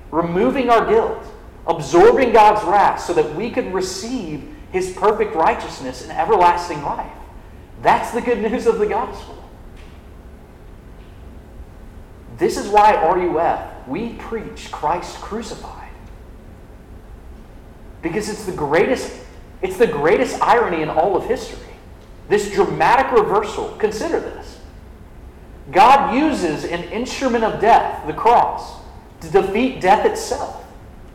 removing 0.09 0.69
our 0.69 0.87
guilt, 0.87 1.23
absorbing 1.67 2.31
God's 2.31 2.65
wrath 2.65 3.01
so 3.01 3.13
that 3.13 3.35
we 3.35 3.51
could 3.51 3.73
receive 3.73 4.55
his 4.71 4.91
perfect 4.93 5.35
righteousness 5.35 6.01
and 6.01 6.11
everlasting 6.11 6.81
life. 6.81 7.11
That's 7.81 8.11
the 8.11 8.21
good 8.21 8.39
news 8.39 8.65
of 8.65 8.79
the 8.79 8.87
gospel. 8.87 9.35
This 12.37 12.57
is 12.57 12.67
why 12.69 12.93
RUF, 12.93 13.76
we 13.87 14.13
preach 14.13 14.71
Christ 14.71 15.17
crucified. 15.21 15.89
Because 18.01 18.29
it's 18.29 18.45
the 18.45 18.51
greatest, 18.51 19.13
it's 19.61 19.77
the 19.77 19.87
greatest 19.87 20.41
irony 20.41 20.81
in 20.81 20.89
all 20.89 21.15
of 21.15 21.25
history. 21.25 21.73
This 22.29 22.51
dramatic 22.51 23.11
reversal. 23.11 23.75
Consider 23.79 24.19
this. 24.19 24.59
God 25.71 26.15
uses 26.15 26.65
an 26.65 26.83
instrument 26.85 27.43
of 27.43 27.59
death, 27.59 28.05
the 28.07 28.13
cross, 28.13 28.79
to 29.21 29.29
defeat 29.29 29.81
death 29.81 30.05
itself 30.05 30.63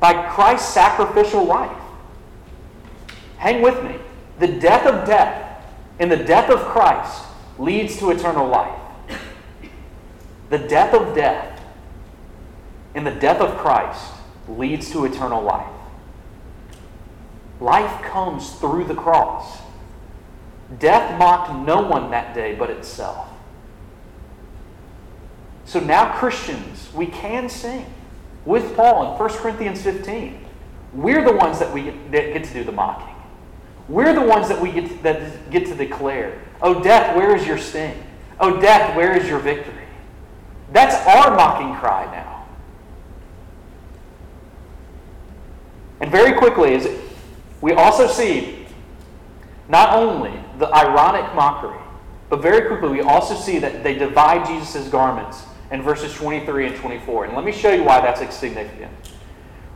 by 0.01 0.29
Christ's 0.31 0.73
sacrificial 0.73 1.45
life. 1.45 1.77
Hang 3.37 3.63
with 3.63 3.83
me. 3.85 3.97
The 4.39 4.49
death 4.49 4.87
of 4.87 5.07
death 5.07 5.65
and 5.99 6.11
the 6.11 6.17
death 6.17 6.51
of 6.51 6.61
Christ 6.61 7.25
leads 7.59 7.99
to 7.99 8.11
eternal 8.11 8.49
life. 8.49 8.79
The 10.51 10.59
death 10.59 10.95
of 10.95 11.15
death 11.15 11.52
and 12.95 13.07
the 13.07 13.13
death 13.13 13.41
of 13.41 13.57
Christ 13.59 14.13
leads 14.49 14.91
to 14.91 15.05
eternal 15.05 15.43
life. 15.43 15.71
Life 17.61 18.03
comes 18.03 18.55
through 18.57 18.85
the 18.85 18.95
cross. 18.95 19.61
Death 20.79 21.19
mocked 21.19 21.53
no 21.67 21.83
one 21.83 22.11
that 22.11 22.35
day 22.35 22.55
but 22.55 22.71
itself. 22.71 23.29
So 25.65 25.81
now, 25.81 26.13
Christians, 26.19 26.89
we 26.93 27.07
can 27.07 27.49
sing 27.49 27.87
with 28.45 28.75
Paul 28.75 29.13
in 29.13 29.19
1 29.19 29.29
Corinthians 29.31 29.81
15. 29.83 30.45
We're 30.93 31.25
the 31.25 31.33
ones 31.33 31.59
that 31.61 31.73
we 31.73 31.85
get, 31.85 32.13
that 32.13 32.33
get 32.33 32.45
to 32.45 32.53
do 32.53 32.65
the 32.65 32.73
mocking. 32.73 33.15
We're 33.89 34.13
the 34.13 34.23
ones 34.23 34.49
that 34.49 34.61
we 34.61 34.73
get 34.73 34.89
to, 34.89 35.03
that 35.03 35.51
get 35.51 35.67
to 35.67 35.75
declare, 35.75 36.39
"Oh 36.61 36.83
death, 36.83 37.17
where 37.17 37.35
is 37.35 37.47
your 37.47 37.59
sting? 37.59 38.03
Oh 38.39 38.61
death, 38.61 38.95
where 38.97 39.17
is 39.17 39.29
your 39.29 39.39
victory?" 39.39 39.87
That's 40.73 40.95
our 41.07 41.35
mocking 41.35 41.75
cry 41.77 42.07
now. 42.07 42.32
And 46.03 46.11
very 46.11 46.33
quickly, 46.37 46.75
is 46.75 46.89
we 47.61 47.73
also 47.73 48.09
see 48.09 48.67
not 49.69 49.95
only 49.95 50.33
the 50.59 50.67
ironic 50.75 51.33
mockery, 51.33 51.79
but 52.29 52.43
very 52.43 52.67
quickly 52.67 52.89
we 52.89 53.01
also 53.03 53.37
see 53.37 53.61
that 53.61 53.85
they 53.85 53.95
divide 53.95 54.45
Jesus' 54.47 54.89
garments 54.89 55.45
in 55.71 55.81
verses 55.81 56.13
23 56.15 56.67
and 56.67 56.77
24. 56.77 57.27
And 57.27 57.35
let 57.35 57.45
me 57.45 57.53
show 57.53 57.71
you 57.71 57.85
why 57.85 58.01
that's 58.01 58.37
significant. 58.37 58.93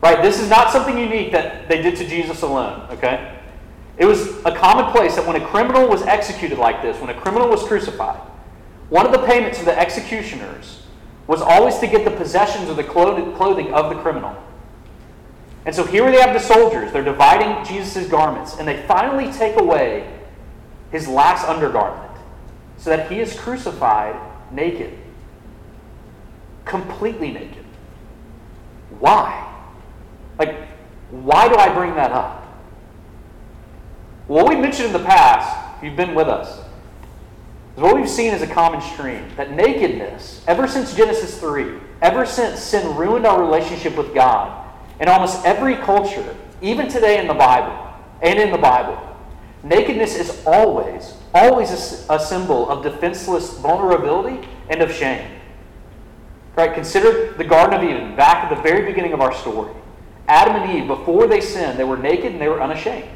Right? 0.03 0.21
This 0.21 0.41
is 0.41 0.51
not 0.51 0.71
something 0.73 0.99
unique 0.99 1.31
that 1.31 1.69
they 1.69 1.81
did 1.81 1.97
to 1.97 2.07
Jesus 2.07 2.43
alone, 2.43 2.89
okay? 2.91 3.39
It 3.97 4.05
was 4.05 4.45
a 4.45 4.55
commonplace 4.55 5.15
that 5.15 5.27
when 5.27 5.41
a 5.41 5.47
criminal 5.47 5.89
was 5.89 6.03
executed 6.03 6.59
like 6.59 6.83
this, 6.83 7.01
when 7.01 7.09
a 7.09 7.19
criminal 7.19 7.49
was 7.49 7.63
crucified, 7.63 8.21
one 8.89 9.07
of 9.07 9.13
the 9.13 9.25
payments 9.27 9.61
of 9.61 9.65
the 9.65 9.79
executioners 9.79 10.83
was 11.29 11.41
always 11.41 11.79
to 11.79 11.87
get 11.87 12.05
the 12.05 12.11
possessions 12.11 12.69
or 12.69 12.75
the 12.75 12.85
clothing 12.85 13.73
of 13.73 13.95
the 13.95 14.03
criminal. 14.03 14.37
And 15.67 15.75
so 15.75 15.85
here 15.85 16.09
they 16.13 16.21
have 16.21 16.33
the 16.33 16.39
soldiers. 16.39 16.93
They're 16.93 17.03
dividing 17.03 17.65
Jesus' 17.65 18.09
garments, 18.09 18.57
and 18.57 18.67
they 18.67 18.83
finally 18.87 19.33
take 19.33 19.61
away 19.61 20.09
his 20.93 21.09
last 21.09 21.47
undergarment 21.47 22.13
so 22.77 22.91
that 22.91 23.11
he 23.11 23.19
is 23.19 23.39
crucified 23.39 24.15
naked, 24.53 24.97
completely 26.65 27.33
naked. 27.33 27.65
Why? 29.01 29.43
Like, 30.39 30.69
why 31.11 31.49
do 31.49 31.57
I 31.57 31.75
bring 31.75 31.97
that 31.97 32.13
up? 32.13 32.45
Well, 34.29 34.49
we 34.49 34.55
mentioned 34.55 34.87
in 34.87 34.93
the 34.93 35.05
past, 35.05 35.79
if 35.79 35.85
you've 35.85 35.97
been 35.97 36.15
with 36.15 36.29
us, 36.29 36.61
is 37.77 37.83
what 37.83 37.97
we've 37.97 38.09
seen 38.09 38.33
as 38.33 38.43
a 38.43 38.47
common 38.47 38.81
stream 38.81 39.29
that 39.37 39.51
nakedness, 39.51 40.45
ever 40.47 40.69
since 40.69 40.95
Genesis 40.95 41.39
3, 41.41 41.75
ever 42.03 42.25
since 42.25 42.61
sin 42.61 42.97
ruined 42.97 43.27
our 43.27 43.41
relationship 43.41 43.97
with 43.97 44.15
God, 44.15 44.66
In 45.01 45.09
almost 45.09 45.45
every 45.45 45.77
culture, 45.77 46.37
even 46.63 46.89
today 46.89 47.21
in 47.21 47.27
the 47.27 47.35
Bible 47.35 47.95
and 48.23 48.39
in 48.39 48.51
the 48.51 48.59
Bible, 48.59 48.99
nakedness 49.63 50.17
is 50.17 50.43
always, 50.47 51.15
always 51.35 51.71
a, 52.09 52.15
a 52.15 52.19
symbol 52.19 52.69
of 52.71 52.83
defenseless 52.83 53.59
vulnerability 53.59 54.49
and 54.71 54.81
of 54.81 54.93
shame. 54.93 55.31
Right? 56.57 56.73
Consider 56.73 57.35
the 57.35 57.45
Garden 57.45 57.79
of 57.79 57.85
Eden, 57.85 58.17
back 58.17 58.45
at 58.45 58.57
the 58.57 58.63
very 58.63 58.87
beginning 58.87 59.13
of 59.13 59.21
our 59.21 59.35
story. 59.35 59.75
Adam 60.29 60.57
and 60.57 60.79
Eve, 60.79 60.87
before 60.87 61.27
they 61.27 61.41
sinned, 61.41 61.79
they 61.79 61.85
were 61.85 61.99
naked 61.99 62.33
and 62.33 62.41
they 62.41 62.49
were 62.49 62.63
unashamed. 62.63 63.09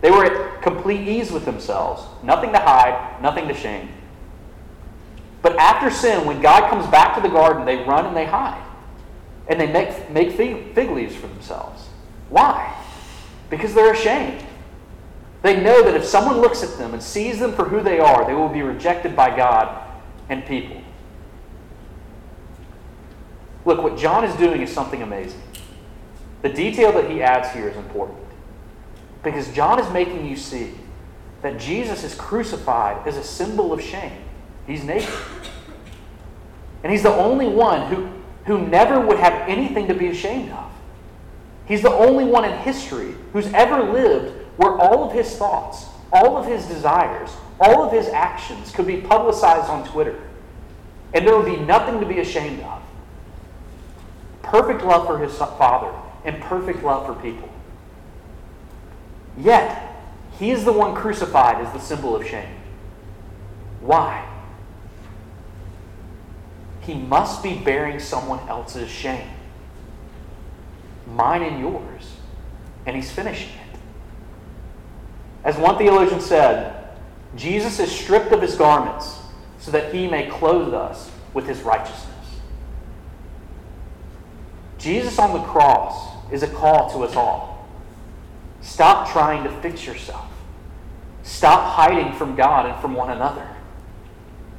They 0.00 0.10
were 0.12 0.24
at 0.24 0.62
complete 0.62 1.06
ease 1.08 1.32
with 1.32 1.44
themselves. 1.44 2.02
Nothing 2.22 2.52
to 2.52 2.58
hide, 2.58 3.20
nothing 3.20 3.48
to 3.48 3.54
shame. 3.54 3.88
But 5.42 5.56
after 5.56 5.90
sin, 5.90 6.24
when 6.24 6.40
God 6.40 6.70
comes 6.70 6.86
back 6.86 7.16
to 7.16 7.20
the 7.20 7.28
garden, 7.28 7.64
they 7.64 7.76
run 7.84 8.06
and 8.06 8.16
they 8.16 8.24
hide. 8.24 8.62
And 9.48 9.60
they 9.60 9.66
make, 9.66 10.10
make 10.10 10.32
fig, 10.32 10.74
fig 10.74 10.90
leaves 10.90 11.14
for 11.16 11.26
themselves. 11.26 11.86
Why? 12.28 12.74
Because 13.50 13.74
they're 13.74 13.92
ashamed. 13.92 14.44
They 15.42 15.60
know 15.60 15.82
that 15.84 15.94
if 15.94 16.04
someone 16.04 16.38
looks 16.38 16.62
at 16.62 16.76
them 16.78 16.92
and 16.92 17.02
sees 17.02 17.38
them 17.38 17.52
for 17.52 17.64
who 17.64 17.82
they 17.82 18.00
are, 18.00 18.26
they 18.26 18.34
will 18.34 18.48
be 18.48 18.62
rejected 18.62 19.14
by 19.14 19.34
God 19.34 19.82
and 20.28 20.44
people. 20.44 20.82
Look, 23.64 23.82
what 23.82 23.96
John 23.96 24.24
is 24.24 24.34
doing 24.36 24.62
is 24.62 24.72
something 24.72 25.02
amazing. 25.02 25.42
The 26.42 26.48
detail 26.48 26.92
that 26.92 27.10
he 27.10 27.22
adds 27.22 27.50
here 27.52 27.68
is 27.68 27.76
important. 27.76 28.18
Because 29.22 29.52
John 29.52 29.80
is 29.80 29.90
making 29.92 30.26
you 30.26 30.36
see 30.36 30.74
that 31.42 31.58
Jesus 31.58 32.04
is 32.04 32.14
crucified 32.14 33.06
as 33.06 33.16
a 33.16 33.24
symbol 33.24 33.72
of 33.72 33.82
shame. 33.82 34.24
He's 34.66 34.84
naked. 34.84 35.12
And 36.82 36.92
he's 36.92 37.02
the 37.02 37.14
only 37.14 37.48
one 37.48 37.92
who, 37.92 38.08
who 38.48 38.66
never 38.66 38.98
would 39.00 39.18
have 39.18 39.48
anything 39.48 39.86
to 39.88 39.94
be 39.94 40.08
ashamed 40.08 40.50
of. 40.50 40.70
He's 41.66 41.82
the 41.82 41.92
only 41.92 42.24
one 42.24 42.44
in 42.46 42.58
history 42.60 43.14
who's 43.32 43.52
ever 43.52 43.82
lived 43.82 44.34
where 44.56 44.72
all 44.72 45.04
of 45.04 45.12
his 45.12 45.36
thoughts, 45.36 45.84
all 46.12 46.36
of 46.36 46.46
his 46.46 46.64
desires, 46.66 47.30
all 47.60 47.84
of 47.84 47.92
his 47.92 48.08
actions 48.08 48.70
could 48.70 48.86
be 48.86 49.02
publicized 49.02 49.68
on 49.68 49.86
Twitter. 49.86 50.18
And 51.12 51.26
there 51.26 51.36
would 51.36 51.46
be 51.46 51.56
nothing 51.56 52.00
to 52.00 52.06
be 52.06 52.20
ashamed 52.20 52.62
of. 52.62 52.82
Perfect 54.42 54.82
love 54.82 55.06
for 55.06 55.18
his 55.18 55.36
father 55.36 55.92
and 56.24 56.40
perfect 56.42 56.82
love 56.82 57.06
for 57.06 57.14
people. 57.20 57.50
Yet, 59.36 59.94
he 60.38 60.50
is 60.50 60.64
the 60.64 60.72
one 60.72 60.94
crucified 60.94 61.64
as 61.64 61.72
the 61.72 61.80
symbol 61.80 62.16
of 62.16 62.26
shame. 62.26 62.56
Why? 63.80 64.26
He 66.88 66.94
must 66.94 67.42
be 67.42 67.54
bearing 67.54 68.00
someone 68.00 68.48
else's 68.48 68.88
shame. 68.88 69.28
Mine 71.06 71.42
and 71.42 71.60
yours. 71.60 72.14
And 72.86 72.96
he's 72.96 73.12
finishing 73.12 73.50
it. 73.50 73.78
As 75.44 75.58
one 75.58 75.76
theologian 75.76 76.22
said, 76.22 76.88
Jesus 77.36 77.78
is 77.78 77.92
stripped 77.92 78.32
of 78.32 78.40
his 78.40 78.54
garments 78.54 79.18
so 79.58 79.70
that 79.70 79.92
he 79.92 80.06
may 80.08 80.30
clothe 80.30 80.72
us 80.72 81.10
with 81.34 81.46
his 81.46 81.60
righteousness. 81.60 82.06
Jesus 84.78 85.18
on 85.18 85.34
the 85.34 85.44
cross 85.44 86.32
is 86.32 86.42
a 86.42 86.48
call 86.48 86.90
to 86.92 87.04
us 87.04 87.14
all. 87.14 87.68
Stop 88.62 89.10
trying 89.10 89.44
to 89.44 89.50
fix 89.60 89.84
yourself. 89.84 90.24
Stop 91.22 91.74
hiding 91.74 92.14
from 92.14 92.34
God 92.34 92.64
and 92.64 92.80
from 92.80 92.94
one 92.94 93.10
another. 93.10 93.46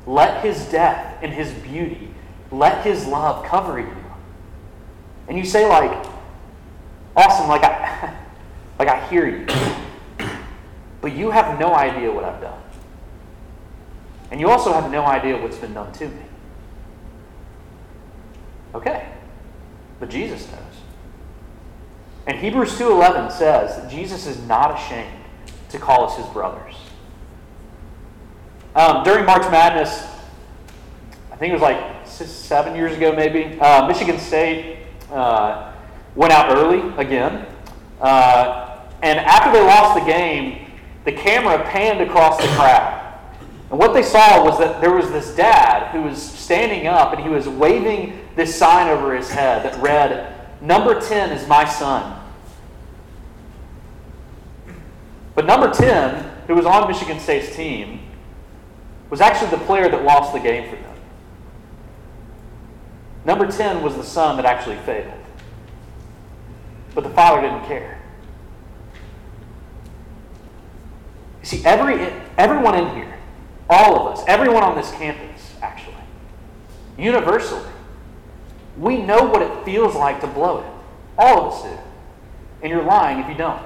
Let 0.05 0.45
his 0.45 0.65
death 0.65 1.17
and 1.23 1.33
his 1.33 1.51
beauty, 1.53 2.13
let 2.51 2.85
his 2.85 3.05
love 3.05 3.45
cover 3.45 3.79
you. 3.79 3.95
And 5.27 5.37
you 5.37 5.45
say, 5.45 5.67
like, 5.67 6.05
awesome, 7.15 7.47
like 7.47 7.63
I 7.63 8.15
like 8.79 8.87
I 8.87 9.07
hear 9.07 9.27
you. 9.27 9.45
But 11.01 11.13
you 11.13 11.31
have 11.31 11.59
no 11.59 11.73
idea 11.73 12.11
what 12.11 12.23
I've 12.23 12.41
done. 12.41 12.61
And 14.31 14.39
you 14.39 14.49
also 14.49 14.73
have 14.73 14.91
no 14.91 15.05
idea 15.05 15.37
what's 15.37 15.57
been 15.57 15.73
done 15.73 15.91
to 15.93 16.07
me. 16.07 16.21
Okay. 18.75 19.07
But 19.99 20.09
Jesus 20.09 20.45
knows. 20.51 20.59
And 22.27 22.37
Hebrews 22.37 22.77
2:11 22.77 23.31
says 23.31 23.75
that 23.75 23.89
Jesus 23.89 24.27
is 24.27 24.39
not 24.47 24.79
ashamed 24.79 25.09
to 25.69 25.79
call 25.79 26.05
us 26.05 26.15
his 26.17 26.25
brothers. 26.27 26.75
Um, 28.75 29.03
during 29.03 29.25
March 29.25 29.49
Madness, 29.51 30.03
I 31.31 31.35
think 31.35 31.51
it 31.51 31.53
was 31.53 31.61
like 31.61 31.98
six, 32.19 32.31
seven 32.31 32.75
years 32.75 32.97
ago, 32.97 33.13
maybe, 33.13 33.57
uh, 33.61 33.87
Michigan 33.87 34.19
State 34.19 34.79
uh, 35.09 35.71
went 36.15 36.33
out 36.33 36.51
early 36.51 36.81
again. 36.97 37.45
Uh, 38.01 38.81
and 39.01 39.19
after 39.19 39.53
they 39.53 39.65
lost 39.65 39.97
the 39.97 40.05
game, 40.05 40.69
the 41.05 41.13
camera 41.13 41.63
panned 41.69 42.01
across 42.01 42.35
the 42.41 42.47
crowd. 42.49 43.17
And 43.69 43.79
what 43.79 43.93
they 43.93 44.03
saw 44.03 44.43
was 44.43 44.59
that 44.59 44.81
there 44.81 44.91
was 44.91 45.09
this 45.11 45.33
dad 45.33 45.93
who 45.93 46.01
was 46.01 46.21
standing 46.21 46.87
up 46.87 47.13
and 47.13 47.23
he 47.23 47.29
was 47.29 47.47
waving 47.47 48.19
this 48.35 48.53
sign 48.53 48.89
over 48.89 49.15
his 49.15 49.29
head 49.29 49.63
that 49.63 49.81
read, 49.81 50.35
Number 50.61 50.99
10 50.99 51.31
is 51.31 51.47
my 51.47 51.63
son. 51.63 52.19
But 55.35 55.45
number 55.45 55.71
10, 55.71 56.47
who 56.47 56.55
was 56.55 56.65
on 56.65 56.85
Michigan 56.89 57.17
State's 57.17 57.55
team, 57.55 58.01
was 59.09 59.21
actually 59.21 59.51
the 59.51 59.63
player 59.65 59.87
that 59.87 60.03
lost 60.03 60.33
the 60.33 60.39
game 60.39 60.69
for 60.69 60.75
them. 60.75 60.98
Number 63.29 63.45
10 63.45 63.83
was 63.83 63.95
the 63.95 64.03
son 64.03 64.37
that 64.37 64.45
actually 64.45 64.77
failed. 64.77 65.13
But 66.95 67.03
the 67.03 67.11
father 67.11 67.41
didn't 67.41 67.63
care. 67.65 68.01
You 71.41 71.45
see, 71.45 71.63
every, 71.63 72.11
everyone 72.39 72.73
in 72.73 72.95
here, 72.95 73.19
all 73.69 73.99
of 73.99 74.17
us, 74.17 74.25
everyone 74.27 74.63
on 74.63 74.75
this 74.75 74.89
campus, 74.93 75.53
actually, 75.61 75.93
universally, 76.97 77.69
we 78.79 78.97
know 78.97 79.25
what 79.25 79.43
it 79.43 79.63
feels 79.63 79.93
like 79.93 80.21
to 80.21 80.27
blow 80.27 80.61
it. 80.61 80.71
All 81.15 81.45
of 81.45 81.53
us 81.53 81.61
do. 81.61 81.77
And 82.63 82.71
you're 82.71 82.81
lying 82.81 83.19
if 83.19 83.29
you 83.29 83.35
don't. 83.35 83.61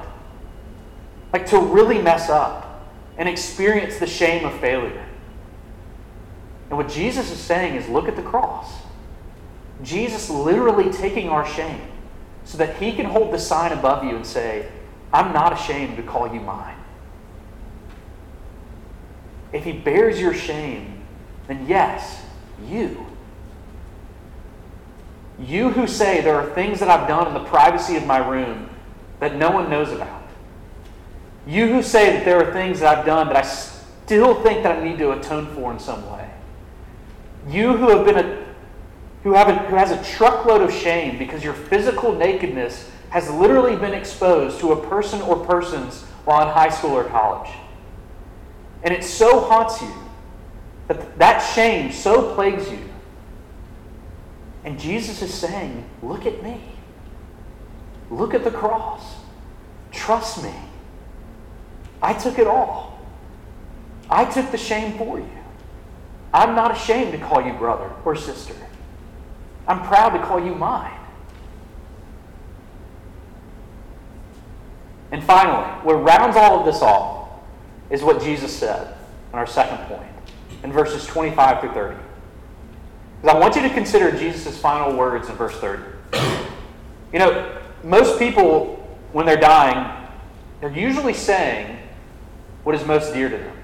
Like 1.31 1.45
to 1.51 1.59
really 1.59 2.01
mess 2.01 2.29
up 2.29 2.85
and 3.17 3.29
experience 3.29 3.97
the 3.97 4.07
shame 4.07 4.43
of 4.43 4.59
failure. 4.59 5.05
And 6.67 6.77
what 6.77 6.89
Jesus 6.89 7.31
is 7.31 7.39
saying 7.39 7.75
is 7.75 7.87
look 7.87 8.09
at 8.09 8.17
the 8.17 8.23
cross. 8.23 8.82
Jesus 9.83 10.29
literally 10.29 10.91
taking 10.91 11.29
our 11.29 11.45
shame 11.45 11.81
so 12.45 12.57
that 12.57 12.77
he 12.77 12.93
can 12.93 13.05
hold 13.05 13.33
the 13.33 13.39
sign 13.39 13.71
above 13.71 14.03
you 14.03 14.15
and 14.15 14.25
say, 14.25 14.69
I'm 15.11 15.33
not 15.33 15.53
ashamed 15.53 15.97
to 15.97 16.03
call 16.03 16.33
you 16.33 16.39
mine. 16.39 16.77
If 19.51 19.63
he 19.63 19.71
bears 19.71 20.19
your 20.19 20.33
shame, 20.33 21.03
then 21.47 21.67
yes, 21.67 22.23
you. 22.67 23.05
You 25.39 25.69
who 25.69 25.87
say 25.87 26.21
there 26.21 26.35
are 26.35 26.49
things 26.53 26.79
that 26.79 26.89
I've 26.89 27.07
done 27.07 27.27
in 27.27 27.33
the 27.33 27.47
privacy 27.49 27.95
of 27.95 28.05
my 28.05 28.17
room 28.17 28.69
that 29.19 29.35
no 29.35 29.51
one 29.51 29.69
knows 29.69 29.91
about. 29.91 30.23
You 31.45 31.67
who 31.67 31.83
say 31.83 32.13
that 32.13 32.25
there 32.25 32.41
are 32.41 32.53
things 32.53 32.79
that 32.79 32.97
I've 32.97 33.05
done 33.05 33.27
that 33.27 33.37
I 33.37 33.41
still 33.41 34.41
think 34.43 34.63
that 34.63 34.79
I 34.79 34.83
need 34.83 34.97
to 34.99 35.11
atone 35.11 35.47
for 35.53 35.71
in 35.71 35.79
some 35.79 36.09
way. 36.11 36.29
You 37.49 37.75
who 37.75 37.89
have 37.89 38.05
been 38.05 38.42
who 39.23 39.33
have 39.33 39.47
a, 39.47 39.55
who 39.69 39.75
has 39.75 39.91
a 39.91 40.03
truckload 40.15 40.61
of 40.61 40.71
shame 40.71 41.17
because 41.17 41.43
your 41.43 41.53
physical 41.53 42.13
nakedness 42.13 42.89
has 43.09 43.29
literally 43.31 43.75
been 43.75 43.93
exposed 43.93 44.59
to 44.59 44.73
a 44.73 44.87
person 44.87 45.21
or 45.21 45.45
persons 45.45 46.03
while 46.25 46.41
in 46.41 46.53
high 46.53 46.69
school 46.69 46.91
or 46.91 47.05
college. 47.05 47.49
And 48.83 48.93
it 48.93 49.03
so 49.03 49.39
haunts 49.39 49.81
you 49.81 49.93
that 50.87 51.17
that 51.17 51.39
shame 51.39 51.91
so 51.91 52.33
plagues 52.35 52.69
you. 52.69 52.79
And 54.65 54.79
Jesus 54.79 55.21
is 55.21 55.33
saying, 55.33 55.85
Look 56.01 56.25
at 56.25 56.43
me. 56.43 56.61
Look 58.09 58.33
at 58.33 58.43
the 58.43 58.51
cross. 58.51 59.15
Trust 59.91 60.43
me. 60.43 60.53
I 62.01 62.13
took 62.13 62.37
it 62.37 62.47
all. 62.47 62.99
I 64.09 64.25
took 64.25 64.51
the 64.51 64.57
shame 64.57 64.97
for 64.97 65.19
you. 65.19 65.29
I'm 66.33 66.55
not 66.55 66.71
ashamed 66.71 67.13
to 67.13 67.17
call 67.17 67.45
you 67.45 67.53
brother 67.53 67.89
or 68.03 68.15
sister. 68.15 68.53
I'm 69.67 69.81
proud 69.83 70.09
to 70.09 70.23
call 70.23 70.43
you 70.43 70.55
mine. 70.55 70.99
And 75.11 75.23
finally, 75.23 75.69
what 75.83 76.03
rounds 76.03 76.35
all 76.35 76.59
of 76.59 76.65
this 76.65 76.81
off 76.81 77.29
is 77.89 78.01
what 78.01 78.21
Jesus 78.21 78.55
said 78.55 78.95
in 79.31 79.37
our 79.37 79.45
second 79.45 79.77
point, 79.87 80.09
in 80.63 80.71
verses 80.71 81.05
25 81.05 81.61
through 81.61 81.73
30. 81.73 81.95
Because 83.21 83.35
I 83.35 83.39
want 83.39 83.55
you 83.55 83.61
to 83.61 83.69
consider 83.69 84.11
Jesus' 84.11 84.57
final 84.57 84.97
words 84.97 85.29
in 85.29 85.35
verse 85.35 85.55
30. 85.57 85.83
You 87.13 87.19
know, 87.19 87.59
most 87.83 88.17
people, 88.17 88.75
when 89.11 89.25
they're 89.25 89.37
dying, 89.37 90.09
they're 90.59 90.71
usually 90.71 91.13
saying, 91.13 91.77
what 92.63 92.75
is 92.75 92.85
most 92.85 93.13
dear 93.13 93.29
to 93.29 93.37
them. 93.37 93.57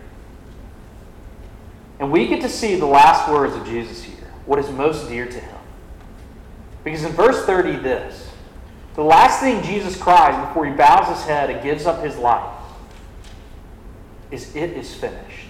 And 2.00 2.12
we 2.12 2.28
get 2.28 2.42
to 2.42 2.50
see 2.50 2.76
the 2.76 2.86
last 2.86 3.30
words 3.30 3.56
of 3.56 3.66
Jesus 3.66 4.04
here, 4.04 4.32
what 4.46 4.60
is 4.60 4.70
most 4.70 5.08
dear 5.10 5.26
to 5.26 5.40
him. 5.40 5.59
Because 6.90 7.06
in 7.06 7.12
verse 7.12 7.46
30, 7.46 7.84
this 7.84 8.32
The 8.96 9.04
last 9.04 9.42
thing 9.42 9.62
Jesus 9.62 9.96
cries 9.96 10.48
before 10.48 10.66
he 10.66 10.72
bows 10.72 11.08
his 11.16 11.24
head 11.24 11.52
and 11.52 11.62
gives 11.62 11.86
up 11.86 12.04
his 12.04 12.18
life 12.18 12.52
is, 14.32 14.56
It 14.56 14.72
is 14.72 14.96
finished. 14.96 15.46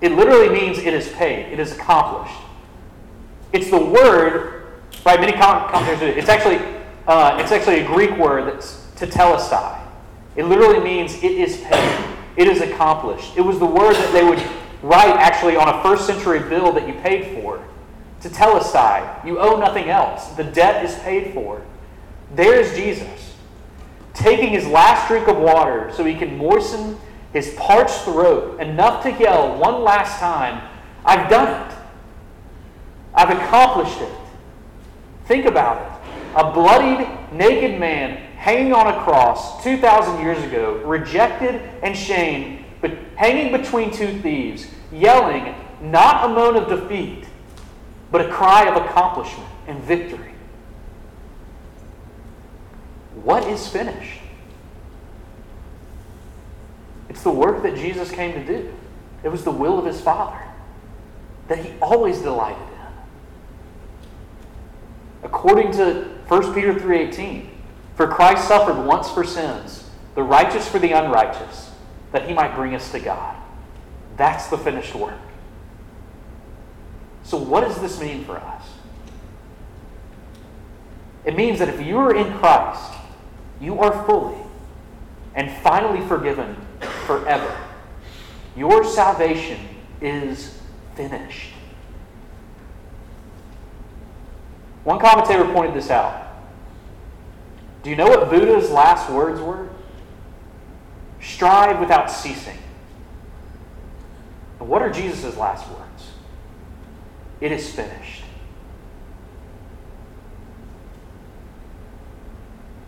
It 0.00 0.10
literally 0.10 0.48
means 0.48 0.78
it 0.78 0.92
is 0.92 1.12
paid, 1.12 1.52
it 1.52 1.60
is 1.60 1.70
accomplished. 1.76 2.34
It's 3.52 3.70
the 3.70 3.78
word, 3.78 4.72
right? 5.06 5.20
Many 5.20 5.34
commentators 5.34 6.16
It's 6.16 6.28
actually, 6.28 6.58
uh, 7.06 7.38
it's 7.40 7.52
actually 7.52 7.80
a 7.80 7.86
Greek 7.86 8.16
word 8.16 8.52
that's 8.52 8.88
tetelestai. 8.96 9.80
It 10.34 10.46
literally 10.46 10.80
means 10.80 11.14
it 11.22 11.30
is 11.30 11.58
paid, 11.58 12.04
it 12.36 12.48
is 12.48 12.60
accomplished. 12.60 13.36
It 13.36 13.42
was 13.42 13.60
the 13.60 13.66
word 13.66 13.94
that 13.94 14.12
they 14.12 14.24
would 14.24 14.42
write 14.82 15.14
actually 15.14 15.54
on 15.54 15.68
a 15.68 15.80
first 15.84 16.08
century 16.08 16.40
bill 16.40 16.72
that 16.72 16.88
you 16.88 16.94
paid 16.94 17.40
for. 17.40 17.62
Tetelestai. 18.20 19.24
You 19.24 19.38
owe 19.38 19.58
nothing 19.58 19.88
else. 19.88 20.28
The 20.30 20.44
debt 20.44 20.84
is 20.84 20.94
paid 21.00 21.32
for. 21.32 21.62
There's 22.34 22.74
Jesus 22.74 23.34
taking 24.14 24.50
his 24.50 24.66
last 24.66 25.08
drink 25.08 25.28
of 25.28 25.38
water 25.38 25.90
so 25.94 26.04
he 26.04 26.14
can 26.14 26.36
moisten 26.36 26.98
his 27.32 27.54
parched 27.56 28.00
throat 28.02 28.60
enough 28.60 29.02
to 29.04 29.12
yell 29.12 29.56
one 29.58 29.82
last 29.82 30.18
time, 30.18 30.68
I've 31.04 31.30
done 31.30 31.70
it. 31.70 31.76
I've 33.14 33.30
accomplished 33.30 34.00
it. 34.00 34.12
Think 35.26 35.46
about 35.46 35.80
it. 35.80 36.36
A 36.36 36.52
bloodied, 36.52 37.08
naked 37.32 37.78
man 37.78 38.16
hanging 38.36 38.72
on 38.72 38.88
a 38.88 39.02
cross 39.04 39.62
2,000 39.62 40.20
years 40.20 40.42
ago, 40.44 40.82
rejected 40.84 41.60
and 41.82 41.96
shamed, 41.96 42.64
but 42.80 42.92
hanging 43.16 43.52
between 43.52 43.90
two 43.92 44.18
thieves, 44.20 44.66
yelling 44.92 45.54
not 45.80 46.30
a 46.30 46.34
moan 46.34 46.56
of 46.56 46.68
defeat, 46.68 47.26
but 48.10 48.20
a 48.20 48.28
cry 48.30 48.68
of 48.68 48.76
accomplishment 48.76 49.48
and 49.66 49.80
victory. 49.82 50.32
What 53.22 53.44
is 53.44 53.68
finished? 53.68 54.20
It's 57.08 57.22
the 57.22 57.30
work 57.30 57.62
that 57.62 57.76
Jesus 57.76 58.10
came 58.10 58.32
to 58.32 58.44
do. 58.44 58.72
It 59.22 59.28
was 59.28 59.44
the 59.44 59.50
will 59.50 59.78
of 59.78 59.84
his 59.84 60.00
Father 60.00 60.40
that 61.48 61.58
he 61.58 61.72
always 61.82 62.20
delighted 62.22 62.62
in. 62.62 62.78
According 65.24 65.72
to 65.72 66.08
1 66.28 66.54
Peter 66.54 66.72
3:18, 66.72 67.50
for 67.96 68.06
Christ 68.06 68.46
suffered 68.46 68.86
once 68.86 69.10
for 69.10 69.24
sins, 69.24 69.90
the 70.14 70.22
righteous 70.22 70.68
for 70.68 70.78
the 70.78 70.92
unrighteous, 70.92 71.72
that 72.12 72.28
he 72.28 72.32
might 72.32 72.54
bring 72.54 72.74
us 72.74 72.92
to 72.92 73.00
God. 73.00 73.34
That's 74.16 74.46
the 74.46 74.56
finished 74.56 74.94
work. 74.94 75.18
So 77.30 77.36
what 77.36 77.60
does 77.60 77.80
this 77.80 78.00
mean 78.00 78.24
for 78.24 78.38
us? 78.38 78.64
It 81.24 81.36
means 81.36 81.60
that 81.60 81.68
if 81.68 81.80
you 81.80 81.96
are 81.98 82.12
in 82.12 82.36
Christ, 82.38 82.92
you 83.60 83.78
are 83.78 84.04
fully 84.04 84.36
and 85.36 85.48
finally 85.58 86.04
forgiven 86.08 86.56
forever. 87.06 87.56
Your 88.56 88.82
salvation 88.82 89.60
is 90.00 90.58
finished. 90.96 91.52
One 94.82 94.98
commentator 94.98 95.44
pointed 95.52 95.76
this 95.76 95.88
out. 95.88 96.32
Do 97.84 97.90
you 97.90 97.96
know 97.96 98.08
what 98.08 98.28
Buddha's 98.28 98.72
last 98.72 99.08
words 99.08 99.40
were? 99.40 99.68
Strive 101.20 101.78
without 101.78 102.10
ceasing. 102.10 102.58
And 104.58 104.68
what 104.68 104.82
are 104.82 104.90
Jesus' 104.90 105.36
last 105.36 105.68
words? 105.68 105.89
It 107.40 107.52
is 107.52 107.72
finished. 107.72 108.22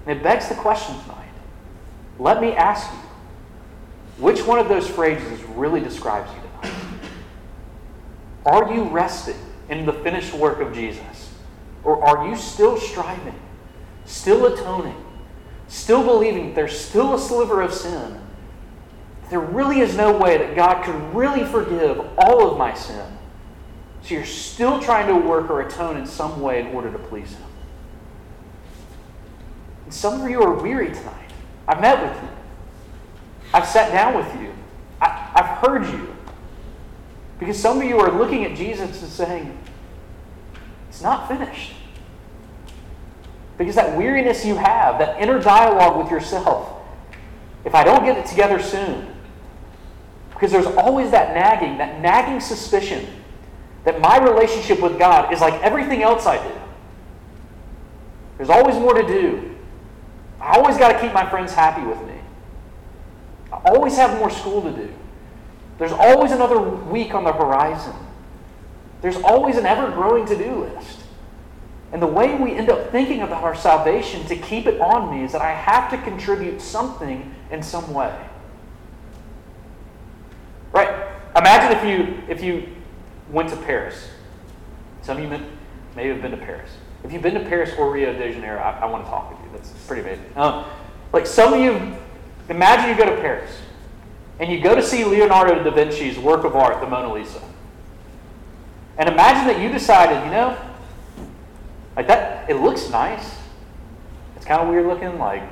And 0.07 0.19
it 0.19 0.23
begs 0.23 0.49
the 0.49 0.55
question 0.55 0.99
tonight. 1.03 1.19
Let 2.19 2.41
me 2.41 2.53
ask 2.53 2.91
you 2.93 2.99
which 4.19 4.45
one 4.47 4.59
of 4.59 4.69
those 4.69 4.89
phrases 4.89 5.43
really 5.45 5.81
describes 5.81 6.31
you 6.35 6.41
tonight? 6.41 6.79
Are 8.45 8.75
you 8.75 8.85
rested 8.85 9.37
in 9.69 9.87
the 9.87 9.93
finished 9.93 10.35
work 10.35 10.61
of 10.61 10.75
Jesus? 10.75 11.33
Or 11.85 12.05
are 12.05 12.29
you 12.29 12.37
still 12.37 12.79
striving, 12.79 13.39
still 14.05 14.47
atoning, 14.47 15.03
still 15.69 16.05
believing 16.05 16.55
there's 16.55 16.79
still 16.79 17.15
a 17.15 17.19
sliver 17.19 17.63
of 17.63 17.73
sin? 17.73 18.21
There 19.31 19.41
really 19.41 19.81
is 19.81 19.97
no 19.97 20.17
way 20.17 20.37
that 20.39 20.55
God 20.55 20.85
could 20.85 21.15
really 21.15 21.45
forgive 21.45 22.01
all 22.19 22.51
of 22.51 22.59
my 22.59 22.75
sin. 22.75 23.07
So 24.03 24.15
you're 24.15 24.25
still 24.25 24.81
trying 24.81 25.07
to 25.09 25.15
work 25.15 25.49
or 25.49 25.61
atone 25.61 25.97
in 25.97 26.07
some 26.07 26.41
way 26.41 26.61
in 26.61 26.69
order 26.69 26.91
to 26.91 26.99
please 26.99 27.33
Him. 27.33 27.47
And 29.85 29.95
some 29.95 30.21
of 30.21 30.29
you 30.29 30.43
are 30.43 30.55
weary 30.55 30.89
tonight. 30.89 31.31
I've 31.69 31.81
met 31.81 32.03
with 32.03 32.23
you. 32.23 32.29
I've 33.55 33.67
sat 33.67 33.93
down 33.93 34.17
with 34.17 34.41
you. 34.41 34.53
I, 35.01 35.09
have 35.37 35.59
heard 35.59 35.87
you. 35.87 36.17
Because 37.39 37.59
some 37.59 37.79
of 37.79 37.85
you 37.85 37.99
are 37.99 38.11
looking 38.11 38.45
at 38.45 38.57
Jesus 38.57 39.03
and 39.03 39.11
saying, 39.11 39.59
it's 40.89 41.03
not 41.03 41.29
finished. 41.29 41.73
Because 43.59 43.75
that 43.77 43.97
weariness 43.97 44.45
you 44.45 44.57
have, 44.57 44.99
that 44.99 45.21
inner 45.21 45.41
dialogue 45.41 45.97
with 46.03 46.11
yourself, 46.11 46.83
if 47.65 47.75
I 47.75 47.85
don't 47.85 48.05
get 48.05 48.19
it 48.19 48.27
together 48.27 48.61
soon, 48.61 49.09
because 50.31 50.51
there's 50.51 50.67
always 50.67 51.13
that 51.13 51.35
nagging, 51.35 51.79
that 51.79 52.01
nagging 52.01 52.41
suspicion 52.41 53.07
that 53.85 54.01
my 54.01 54.19
relationship 54.19 54.81
with 54.81 54.99
God 54.99 55.33
is 55.33 55.41
like 55.41 55.61
everything 55.63 56.03
else 56.03 56.27
I 56.27 56.43
do. 56.47 56.55
There's 58.37 58.51
always 58.51 58.77
more 58.77 58.95
to 58.95 59.07
do. 59.07 59.57
I 60.41 60.57
always 60.57 60.77
got 60.77 60.93
to 60.93 61.01
keep 61.01 61.13
my 61.13 61.29
friends 61.29 61.53
happy 61.53 61.85
with 61.87 62.01
me. 62.07 62.15
I 63.53 63.61
always 63.71 63.97
have 63.97 64.19
more 64.19 64.31
school 64.31 64.63
to 64.63 64.73
do. 64.73 64.93
There's 65.79 65.93
always 65.93 66.33
another 66.33 66.61
week 66.61 67.15
on 67.15 67.25
the 67.25 67.33
horizon. 67.33 67.95
There's 69.01 69.17
always 69.17 69.57
an 69.57 69.67
ever 69.67 69.91
growing 69.91 70.27
to 70.27 70.37
do 70.37 70.65
list. 70.65 71.01
And 71.93 72.01
the 72.01 72.07
way 72.07 72.35
we 72.35 72.57
end 72.57 72.71
up 72.71 72.91
thinking 72.91 73.21
about 73.21 73.43
our 73.43 73.55
salvation 73.55 74.25
to 74.27 74.37
keep 74.37 74.67
it 74.67 74.81
on 74.81 75.15
me 75.15 75.25
is 75.25 75.33
that 75.33 75.43
I 75.43 75.53
have 75.53 75.91
to 75.91 75.99
contribute 75.99 76.61
something 76.61 77.35
in 77.51 77.63
some 77.63 77.93
way. 77.93 78.17
Right? 80.73 80.89
Imagine 81.37 81.79
if 81.79 81.85
you 81.85 82.23
if 82.29 82.43
you 82.43 82.69
went 83.33 83.49
to 83.51 83.57
Paris. 83.57 84.09
Some 85.03 85.17
of 85.17 85.23
you 85.25 85.47
may 85.97 86.09
have 86.09 86.23
been 86.23 86.31
to 86.31 86.37
Paris. 86.37 86.71
If 87.03 87.13
you've 87.13 87.23
been 87.23 87.35
to 87.35 87.41
Paris 87.41 87.73
or 87.77 87.91
Rio 87.91 88.13
de 88.13 88.33
Janeiro, 88.33 88.61
I, 88.61 88.81
I 88.81 88.85
want 88.87 89.05
to 89.05 89.11
talk 89.11 89.31
with 89.31 89.41
you. 89.41 89.57
That's 89.57 89.71
pretty 89.87 90.03
amazing. 90.03 90.27
Um, 90.37 90.65
like 91.13 91.27
some 91.27 91.53
of 91.53 91.61
you 91.61 91.97
Imagine 92.49 92.91
you 92.91 92.97
go 92.97 93.15
to 93.15 93.21
Paris 93.21 93.51
and 94.39 94.51
you 94.51 94.61
go 94.61 94.75
to 94.75 94.83
see 94.83 95.05
Leonardo 95.05 95.63
da 95.63 95.71
Vinci's 95.71 96.19
work 96.19 96.45
of 96.45 96.57
art, 96.57 96.81
the 96.81 96.87
Mona 96.87 97.13
Lisa. 97.13 97.41
And 98.99 99.09
imagine 99.09 99.47
that 99.47 99.61
you 99.61 99.71
decided, 99.71 100.23
you 100.25 100.31
know, 100.31 100.59
like 101.97 102.09
that, 102.09 102.51
it 102.51 102.57
looks 102.57 102.91
nice. 102.91 103.37
It's 104.37 104.45
kind 104.45 104.61
of 104.61 104.69
weird 104.69 104.87
looking. 104.87 105.19
Like, 105.19 105.43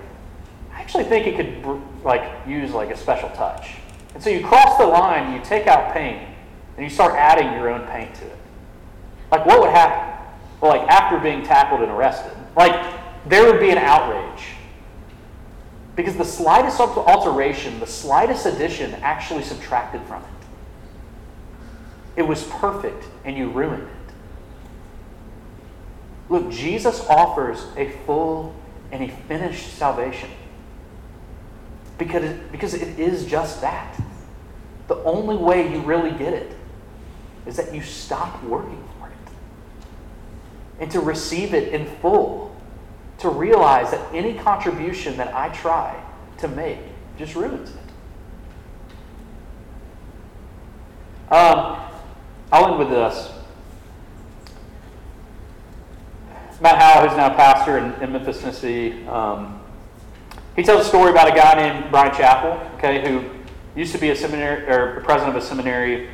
I 0.73 0.81
actually 0.81 1.05
think 1.05 1.27
it 1.27 1.37
could 1.37 2.05
like 2.05 2.23
use 2.47 2.73
like 2.73 2.91
a 2.91 2.97
special 2.97 3.31
touch. 3.31 3.77
And 4.15 4.23
so 4.23 4.29
you 4.29 4.45
cross 4.45 4.77
the 4.79 4.87
line, 4.87 5.33
you 5.33 5.41
take 5.45 5.67
out 5.67 5.95
paint, 5.95 6.29
and 6.77 6.85
you 6.85 6.91
start 6.91 7.15
adding 7.15 7.53
your 7.53 7.69
own 7.69 7.87
paint 7.89 8.15
to 8.15 8.27
it. 8.27 8.39
Like, 9.31 9.47
what 9.47 9.61
would 9.61 9.71
happen? 9.71 10.11
Well, 10.61 10.77
like 10.77 10.89
after 10.89 11.19
being 11.19 11.43
tackled 11.43 11.81
and 11.81 11.91
arrested, 11.91 12.33
like 12.57 12.75
there 13.27 13.51
would 13.51 13.61
be 13.61 13.71
an 13.71 13.79
outrage 13.79 14.45
because 15.97 16.17
the 16.17 16.25
slightest 16.25 16.81
alteration, 16.81 17.81
the 17.81 17.87
slightest 17.87 18.47
addition 18.47 18.95
actually 18.97 19.43
subtracted 19.43 20.03
from 20.03 20.23
it. 20.23 20.29
It 22.17 22.23
was 22.23 22.45
perfect 22.45 23.05
and 23.25 23.37
you 23.37 23.49
ruined 23.51 23.85
it. 23.85 23.89
Look, 26.29 26.51
Jesus 26.51 27.05
offers 27.09 27.67
a 27.77 27.91
full 28.07 28.55
and 28.93 29.03
a 29.05 29.09
finished 29.09 29.75
salvation 29.75 30.31
because 31.99 32.39
because 32.53 32.75
it 32.75 32.99
is 32.99 33.25
just 33.25 33.61
that. 33.63 34.01
The 34.89 34.97
only 35.05 35.37
way 35.37 35.73
you 35.73 35.81
really 35.81 36.11
get 36.13 36.33
it 36.33 36.57
is 37.47 37.57
that 37.57 37.75
you 37.75 37.83
stop 37.83 38.43
working 38.45 38.83
for 38.99 39.09
it 39.09 39.15
and 40.81 40.91
to 40.91 41.01
receive 41.01 41.55
it 41.55 41.73
in 41.73 41.87
full 41.97 42.55
to 43.19 43.29
realize 43.29 43.91
that 43.91 44.15
any 44.15 44.35
contribution 44.35 45.17
that 45.19 45.35
I 45.35 45.51
try 45.51 46.03
to 46.39 46.49
make 46.49 46.79
just 47.19 47.35
ruins 47.35 47.71
it. 47.71 47.77
Um, 51.33 51.79
I'll 52.51 52.71
end 52.71 52.79
with 52.79 52.91
this. 52.91 53.31
Matt 56.61 56.79
Howell, 56.79 57.09
who's 57.09 57.17
now 57.17 57.31
pastor 57.31 57.79
in, 57.79 57.93
in 58.03 58.13
Memphis, 58.13 58.41
Tennessee, 58.41 59.07
um, 59.07 59.63
he 60.57 60.63
tells 60.63 60.85
a 60.85 60.89
story 60.89 61.11
about 61.11 61.29
a 61.29 61.35
guy 61.35 61.55
named 61.55 61.91
Brian 61.91 62.13
Chapell, 62.13 62.75
okay, 62.75 63.09
who 63.09 63.25
used 63.75 63.93
to 63.93 63.99
be 63.99 64.11
a 64.11 64.17
seminary 64.17 64.69
or 64.69 65.01
president 65.03 65.37
of 65.37 65.43
a 65.43 65.47
seminary, 65.47 66.09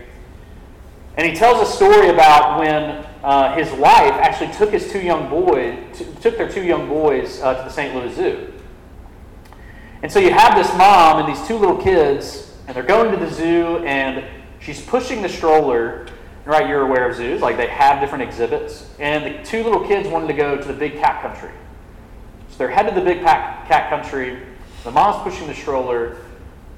And 1.17 1.27
he 1.27 1.35
tells 1.35 1.67
a 1.67 1.71
story 1.71 2.09
about 2.09 2.59
when 2.59 3.07
uh, 3.25 3.55
his 3.57 3.71
wife 3.73 4.13
actually 4.13 4.53
took 4.53 4.71
his 4.71 4.91
two 4.93 5.01
young 5.01 5.31
boys, 5.31 5.79
t- 5.97 6.07
took 6.21 6.37
their 6.37 6.49
two 6.49 6.63
young 6.63 6.89
boys 6.89 7.41
uh, 7.41 7.55
to 7.55 7.63
the 7.65 7.71
St. 7.71 7.95
Louis 7.95 8.15
Zoo. 8.15 8.53
And 10.03 10.13
so 10.13 10.19
you 10.19 10.31
have 10.31 10.57
this 10.57 10.73
mom 10.77 11.19
and 11.19 11.35
these 11.35 11.47
two 11.49 11.57
little 11.57 11.79
kids, 11.79 12.55
and 12.67 12.77
they're 12.77 12.83
going 12.83 13.11
to 13.11 13.25
the 13.25 13.33
zoo, 13.33 13.79
and 13.79 14.25
she's 14.61 14.81
pushing 14.85 15.23
the 15.23 15.29
stroller. 15.29 16.07
Right, 16.45 16.69
you're 16.69 16.83
aware 16.83 17.11
of 17.11 17.17
zoos, 17.17 17.41
like 17.41 17.57
they 17.57 17.67
have 17.67 18.01
different 18.01 18.23
exhibits. 18.23 18.89
And 19.01 19.25
the 19.25 19.43
two 19.43 19.65
little 19.65 19.85
kids 19.85 20.09
wanted 20.09 20.29
to 20.29 20.35
go 20.35 20.57
to 20.57 20.65
the 20.65 20.73
big 20.73 20.99
cat 21.01 21.21
country. 21.21 21.51
So 22.51 22.59
they're 22.59 22.69
headed 22.69 22.95
to 22.95 23.01
the 23.01 23.05
big 23.05 23.23
cat 23.23 23.91
country. 23.91 24.43
The 24.85 24.93
mom's 24.93 25.21
pushing 25.25 25.49
the 25.49 25.55
stroller, 25.55 26.19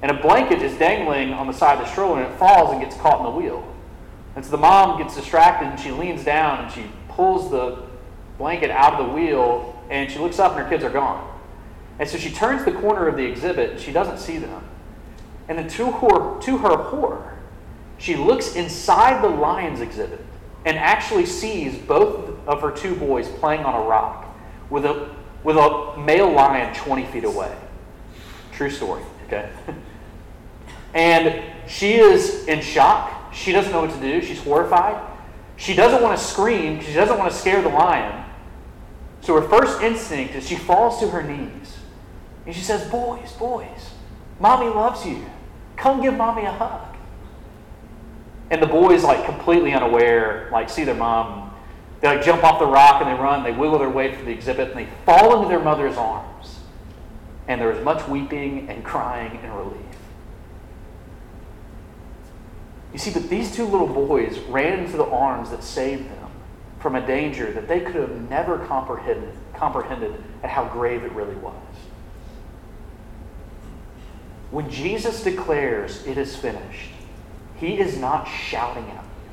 and 0.01 0.09
a 0.09 0.19
blanket 0.19 0.63
is 0.63 0.75
dangling 0.79 1.33
on 1.33 1.45
the 1.45 1.53
side 1.53 1.77
of 1.77 1.85
the 1.85 1.91
stroller, 1.91 2.23
and 2.23 2.33
it 2.33 2.39
falls 2.39 2.71
and 2.71 2.81
gets 2.81 2.95
caught 2.95 3.19
in 3.19 3.25
the 3.25 3.37
wheel. 3.39 3.63
And 4.35 4.45
so 4.45 4.51
the 4.51 4.57
mom 4.57 4.97
gets 4.97 5.15
distracted, 5.15 5.67
and 5.67 5.79
she 5.79 5.91
leans 5.91 6.23
down 6.23 6.63
and 6.63 6.71
she 6.71 6.85
pulls 7.09 7.51
the 7.51 7.83
blanket 8.37 8.71
out 8.71 8.93
of 8.93 9.07
the 9.07 9.13
wheel, 9.13 9.81
and 9.89 10.09
she 10.09 10.19
looks 10.19 10.39
up, 10.39 10.53
and 10.53 10.61
her 10.61 10.69
kids 10.69 10.83
are 10.83 10.89
gone. 10.89 11.25
And 11.99 12.07
so 12.07 12.17
she 12.17 12.31
turns 12.31 12.63
the 12.63 12.71
corner 12.71 13.07
of 13.07 13.17
the 13.17 13.25
exhibit, 13.25 13.71
and 13.71 13.79
she 13.79 13.91
doesn't 13.91 14.19
see 14.19 14.37
them. 14.37 14.63
And 15.49 15.57
then 15.57 15.67
to 15.67 15.91
her, 15.91 16.39
to 16.41 16.57
her 16.59 16.77
horror, 16.77 17.37
she 17.97 18.15
looks 18.15 18.55
inside 18.55 19.21
the 19.21 19.27
lion's 19.27 19.81
exhibit 19.81 20.23
and 20.65 20.77
actually 20.77 21.25
sees 21.25 21.77
both 21.77 22.29
of 22.47 22.61
her 22.61 22.71
two 22.71 22.95
boys 22.95 23.27
playing 23.27 23.63
on 23.65 23.75
a 23.75 23.87
rock 23.87 24.25
with 24.69 24.85
a, 24.85 25.13
with 25.43 25.57
a 25.57 25.97
male 25.97 26.31
lion 26.31 26.73
20 26.75 27.05
feet 27.07 27.23
away. 27.23 27.53
True 28.51 28.69
story, 28.69 29.03
okay? 29.27 29.49
and 30.93 31.43
she 31.67 31.95
is 31.95 32.45
in 32.47 32.61
shock. 32.61 33.18
She 33.33 33.51
doesn't 33.51 33.71
know 33.71 33.81
what 33.81 33.91
to 33.91 33.99
do. 33.99 34.21
She's 34.21 34.41
horrified. 34.43 35.05
She 35.57 35.73
doesn't 35.73 36.01
want 36.01 36.17
to 36.17 36.23
scream. 36.23 36.81
She 36.81 36.93
doesn't 36.93 37.17
want 37.17 37.31
to 37.31 37.37
scare 37.37 37.61
the 37.61 37.69
lion. 37.69 38.25
So 39.21 39.39
her 39.39 39.47
first 39.47 39.81
instinct 39.81 40.35
is 40.35 40.47
she 40.47 40.55
falls 40.55 40.99
to 41.01 41.09
her 41.09 41.21
knees 41.21 41.77
and 42.45 42.55
she 42.55 42.61
says, 42.61 42.89
Boys, 42.89 43.33
boys, 43.33 43.91
mommy 44.39 44.67
loves 44.67 45.05
you. 45.05 45.25
Come 45.75 46.01
give 46.01 46.15
mommy 46.15 46.45
a 46.45 46.51
hug. 46.51 46.95
And 48.49 48.61
the 48.61 48.67
boys, 48.67 49.03
like 49.03 49.25
completely 49.25 49.73
unaware, 49.73 50.49
like 50.51 50.69
see 50.69 50.83
their 50.83 50.95
mom. 50.95 51.53
They 52.01 52.07
like 52.07 52.23
jump 52.23 52.43
off 52.43 52.59
the 52.59 52.65
rock 52.65 53.01
and 53.01 53.09
they 53.09 53.21
run. 53.21 53.43
They 53.43 53.51
wiggle 53.51 53.79
their 53.79 53.89
way 53.89 54.15
through 54.15 54.25
the 54.25 54.31
exhibit 54.31 54.69
and 54.69 54.79
they 54.79 54.87
fall 55.05 55.35
into 55.35 55.49
their 55.49 55.59
mother's 55.59 55.97
arms. 55.97 56.59
And 57.47 57.59
there 57.59 57.71
is 57.71 57.83
much 57.83 58.07
weeping 58.07 58.69
and 58.69 58.83
crying 58.83 59.39
and 59.43 59.55
relief. 59.55 59.88
You 62.93 62.99
see, 62.99 63.11
but 63.11 63.29
these 63.29 63.55
two 63.55 63.65
little 63.65 63.87
boys 63.87 64.39
ran 64.49 64.79
into 64.79 64.97
the 64.97 65.05
arms 65.05 65.51
that 65.51 65.63
saved 65.63 66.09
them 66.09 66.29
from 66.79 66.95
a 66.95 67.05
danger 67.05 67.51
that 67.51 67.67
they 67.67 67.81
could 67.81 67.95
have 67.95 68.29
never 68.29 68.65
comprehended, 68.65 69.33
comprehended 69.53 70.13
at 70.43 70.49
how 70.49 70.65
grave 70.65 71.03
it 71.03 71.11
really 71.11 71.35
was. 71.35 71.53
When 74.51 74.69
Jesus 74.69 75.23
declares 75.23 76.05
it 76.07 76.17
is 76.17 76.35
finished, 76.35 76.91
he 77.57 77.77
is 77.79 77.97
not 77.97 78.25
shouting 78.25 78.85
at 78.85 79.03
you. 79.03 79.29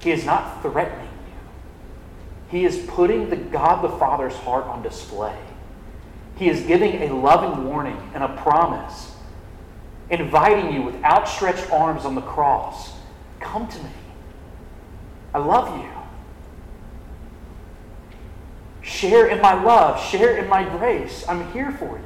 He 0.00 0.10
is 0.12 0.24
not 0.24 0.62
threatening 0.62 1.08
you. 1.08 2.58
He 2.58 2.64
is 2.64 2.84
putting 2.86 3.30
the 3.30 3.36
God 3.36 3.82
the 3.82 3.96
Father's 3.98 4.34
heart 4.34 4.66
on 4.66 4.82
display. 4.82 5.36
He 6.36 6.48
is 6.48 6.60
giving 6.64 7.02
a 7.02 7.14
loving 7.14 7.64
warning 7.64 8.10
and 8.14 8.22
a 8.22 8.36
promise, 8.42 9.13
inviting 10.10 10.72
you 10.72 10.82
with 10.82 11.02
outstretched 11.02 11.70
arms 11.70 12.04
on 12.04 12.14
the 12.14 12.20
cross. 12.20 12.92
Come 13.40 13.66
to 13.68 13.78
me. 13.82 13.90
I 15.32 15.38
love 15.38 15.78
you. 15.82 15.90
Share 18.82 19.28
in 19.28 19.40
my 19.40 19.60
love. 19.60 20.00
Share 20.00 20.36
in 20.36 20.48
my 20.48 20.62
grace. 20.76 21.24
I'm 21.28 21.50
here 21.52 21.72
for 21.72 21.98
you. 21.98 22.04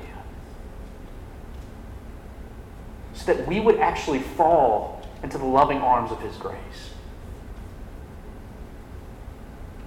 So 3.15 3.35
that 3.35 3.47
we 3.47 3.61
would 3.61 3.81
actually 3.81 4.21
fall 4.21 5.03
into 5.23 5.39
the 5.39 5.45
loving 5.45 5.79
arms 5.79 6.13
of 6.13 6.21
His 6.21 6.37
grace. 6.37 6.59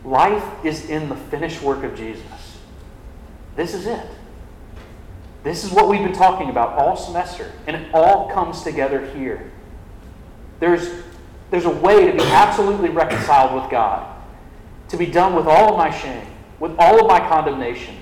Life 0.04 0.66
is 0.66 0.90
in 0.90 1.10
the 1.10 1.16
finished 1.16 1.62
work 1.62 1.84
of 1.84 1.96
Jesus. 1.96 2.58
This 3.56 3.74
is 3.74 3.88
it. 3.88 4.08
This 5.44 5.64
is 5.64 5.72
what 5.72 5.88
we've 5.88 6.04
been 6.04 6.14
talking 6.14 6.50
about 6.50 6.78
all 6.78 6.96
semester, 6.96 7.52
and 7.66 7.76
it 7.76 7.94
all 7.94 8.30
comes 8.30 8.62
together 8.62 9.06
here. 9.08 9.52
There's, 10.60 11.04
there's 11.50 11.66
a 11.66 11.72
way 11.72 12.06
to 12.06 12.14
be 12.14 12.24
absolutely 12.24 12.90
reconciled 12.90 13.60
with 13.60 13.72
God, 13.72 14.16
to 14.90 14.98
be 14.98 15.08
done 15.08 15.36
with 15.36 15.48
all 15.48 15.72
of 15.72 15.78
my 15.78 15.90
shame, 15.90 16.28
with 16.60 16.76
all 16.78 17.02
of 17.02 17.08
my 17.08 17.20
condemnation. 17.28 17.96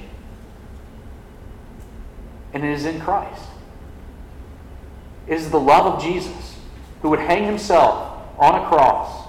And 2.54 2.66
it 2.66 2.72
is 2.72 2.86
in 2.86 3.00
Christ. 3.00 3.44
It 5.28 5.36
is 5.36 5.50
the 5.50 5.60
love 5.60 5.86
of 5.86 6.04
Jesus 6.04 6.58
who 7.02 7.10
would 7.12 7.20
hang 7.20 7.46
himself 7.46 8.22
on 8.38 8.62
a 8.62 8.68
cross. 8.68 9.28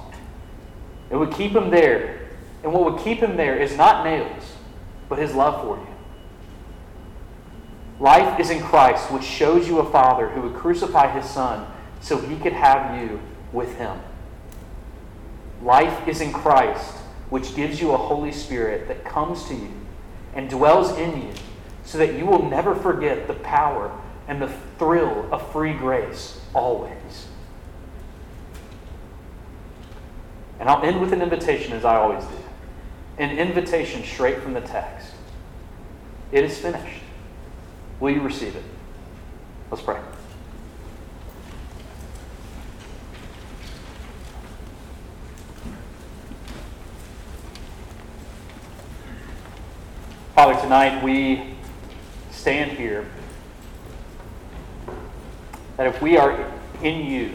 It 1.11 1.17
would 1.17 1.33
keep 1.33 1.53
him 1.53 1.71
there. 1.71 2.29
And 2.65 2.73
what 2.73 2.91
would 2.91 3.05
keep 3.05 3.19
him 3.19 3.37
there 3.37 3.57
is 3.57 3.77
not 3.77 4.05
nails, 4.05 4.57
but 5.09 5.19
his 5.19 5.35
love 5.35 5.63
for 5.63 5.77
you. 5.77 5.95
Life 8.01 8.41
is 8.41 8.49
in 8.49 8.63
Christ, 8.63 9.11
which 9.13 9.23
shows 9.23 9.69
you 9.69 9.79
a 9.79 9.91
Father 9.91 10.31
who 10.31 10.41
would 10.43 10.55
crucify 10.55 11.09
his 11.13 11.29
Son 11.29 11.71
so 12.01 12.17
he 12.17 12.37
could 12.37 12.55
have 12.55 12.99
you 12.99 13.21
with 13.53 13.77
him. 13.77 14.01
Life 15.63 16.09
is 16.09 16.23
in 16.23 16.33
Christ, 16.33 16.95
which 17.29 17.55
gives 17.55 17.79
you 17.79 17.93
a 17.93 17.99
Holy 17.99 18.33
Spirit 18.33 18.89
that 18.89 19.05
comes 19.05 19.45
to 19.49 19.55
you 19.55 19.71
and 20.35 20.49
dwells 20.49 20.97
in 20.97 21.21
you 21.21 21.33
so 21.85 21.99
that 21.99 22.15
you 22.15 22.25
will 22.25 22.49
never 22.49 22.75
forget 22.75 23.27
the 23.27 23.35
power 23.35 23.95
and 24.27 24.41
the 24.41 24.49
thrill 24.79 25.29
of 25.31 25.53
free 25.53 25.75
grace 25.75 26.41
always. 26.55 27.27
And 30.59 30.69
I'll 30.69 30.83
end 30.83 31.01
with 31.01 31.13
an 31.13 31.21
invitation 31.21 31.75
as 31.75 31.85
I 31.85 31.97
always 31.97 32.25
do 32.25 32.37
an 33.19 33.37
invitation 33.37 34.03
straight 34.03 34.39
from 34.39 34.55
the 34.55 34.63
text. 34.63 35.13
It 36.33 36.43
is 36.43 36.59
finished. 36.59 37.03
Will 38.01 38.11
you 38.11 38.23
receive 38.23 38.57
it? 38.57 38.65
Let's 39.71 39.83
pray. 39.83 40.01
Father, 50.35 50.59
tonight 50.63 51.05
we 51.05 51.55
stand 52.31 52.73
here 52.73 53.07
that 55.77 55.87
if 55.87 56.01
we 56.01 56.17
are 56.17 56.51
in 56.83 57.05
you, 57.05 57.35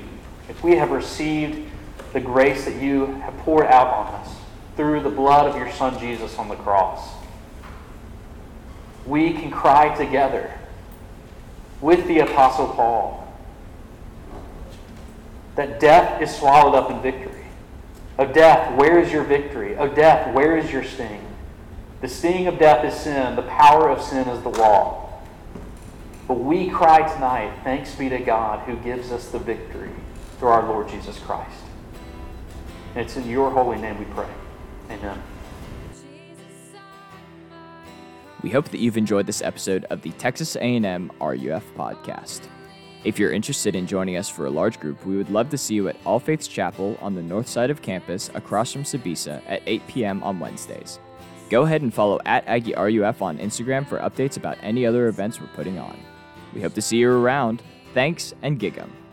if 0.50 0.64
we 0.64 0.72
have 0.78 0.90
received 0.90 1.70
the 2.14 2.20
grace 2.20 2.66
that 2.66 2.82
you 2.82 3.06
have 3.22 3.38
poured 3.40 3.68
out 3.68 3.88
on 3.88 4.16
us 4.16 4.36
through 4.76 5.02
the 5.02 5.10
blood 5.10 5.48
of 5.48 5.56
your 5.56 5.72
Son 5.72 6.00
Jesus 6.00 6.40
on 6.40 6.50
the 6.50 6.56
cross. 6.56 7.25
We 9.06 9.34
can 9.34 9.52
cry 9.52 9.96
together 9.96 10.52
with 11.82 12.08
the 12.08 12.20
Apostle 12.20 12.68
Paul 12.68 13.22
that 15.56 15.80
death 15.80 16.22
is 16.22 16.36
swallowed 16.36 16.76
up 16.76 16.92
in 16.92 17.02
victory. 17.02 17.46
O 18.18 18.26
death, 18.26 18.78
where 18.78 19.00
is 19.00 19.12
your 19.12 19.24
victory? 19.24 19.78
O 19.78 19.88
death, 19.88 20.34
where 20.34 20.58
is 20.58 20.72
your 20.72 20.84
sting? 20.84 21.22
The 22.02 22.08
sting 22.08 22.48
of 22.48 22.60
death 22.60 22.86
is 22.86 22.94
sin, 22.94 23.36
the 23.36 23.44
power 23.44 23.90
of 23.90 24.02
sin 24.02 24.28
is 24.28 24.42
the 24.44 24.50
law. 24.50 25.22
But 26.28 26.36
we 26.40 26.70
cry 26.70 27.08
tonight, 27.14 27.54
thanks 27.64 27.96
be 27.96 28.10
to 28.10 28.20
God 28.20 28.68
who 28.68 28.76
gives 28.78 29.12
us 29.12 29.30
the 29.30 29.40
victory 29.40 29.92
through 30.40 30.50
our 30.50 30.68
Lord 30.68 30.90
Jesus 30.90 31.20
Christ. 31.20 31.62
And 32.96 33.06
it's 33.06 33.16
in 33.16 33.30
your 33.30 33.52
holy 33.52 33.78
name 33.78 34.00
we 34.00 34.06
pray. 34.06 34.30
Amen. 34.90 35.22
We 38.46 38.52
hope 38.52 38.70
that 38.70 38.80
you've 38.80 38.96
enjoyed 38.96 39.26
this 39.26 39.42
episode 39.42 39.86
of 39.86 40.04
the 40.04 40.12
Texas 40.12 40.56
A&M 40.56 41.12
RUF 41.20 41.64
podcast. 41.76 42.42
If 43.04 43.18
you're 43.18 43.32
interested 43.32 43.76
in 43.76 43.88
joining 43.88 44.18
us 44.18 44.30
for 44.30 44.46
a 44.46 44.52
large 44.52 44.80
group, 44.80 45.04
we 45.04 45.18
would 45.18 45.32
love 45.32 45.50
to 45.50 45.58
see 45.58 45.74
you 45.74 45.88
at 45.88 45.96
All 46.06 46.20
Faiths 46.20 46.48
Chapel 46.48 46.96
on 47.02 47.16
the 47.16 47.24
north 47.24 47.48
side 47.48 47.72
of 47.72 47.82
campus 47.82 48.30
across 48.36 48.72
from 48.72 48.84
Sbisa 48.84 49.42
at 49.48 49.64
8 49.66 49.88
p.m. 49.88 50.22
on 50.22 50.40
Wednesdays. 50.40 51.00
Go 51.50 51.64
ahead 51.64 51.82
and 51.82 51.92
follow 51.92 52.20
at 52.28 52.48
Aggie 52.48 52.76
RUF 52.76 53.24
on 53.24 53.40
Instagram 53.40 53.88
for 53.88 53.98
updates 53.98 54.38
about 54.38 54.60
any 54.62 54.86
other 54.86 55.08
events 55.08 55.42
we're 55.42 55.48
putting 55.48 55.80
on. 55.80 55.98
We 56.54 56.62
hope 56.62 56.76
to 56.76 56.84
see 56.84 56.98
you 56.98 57.10
around. 57.10 57.64
Thanks 57.96 58.36
and 58.44 58.60
gig 58.60 58.78
'em. 58.78 59.05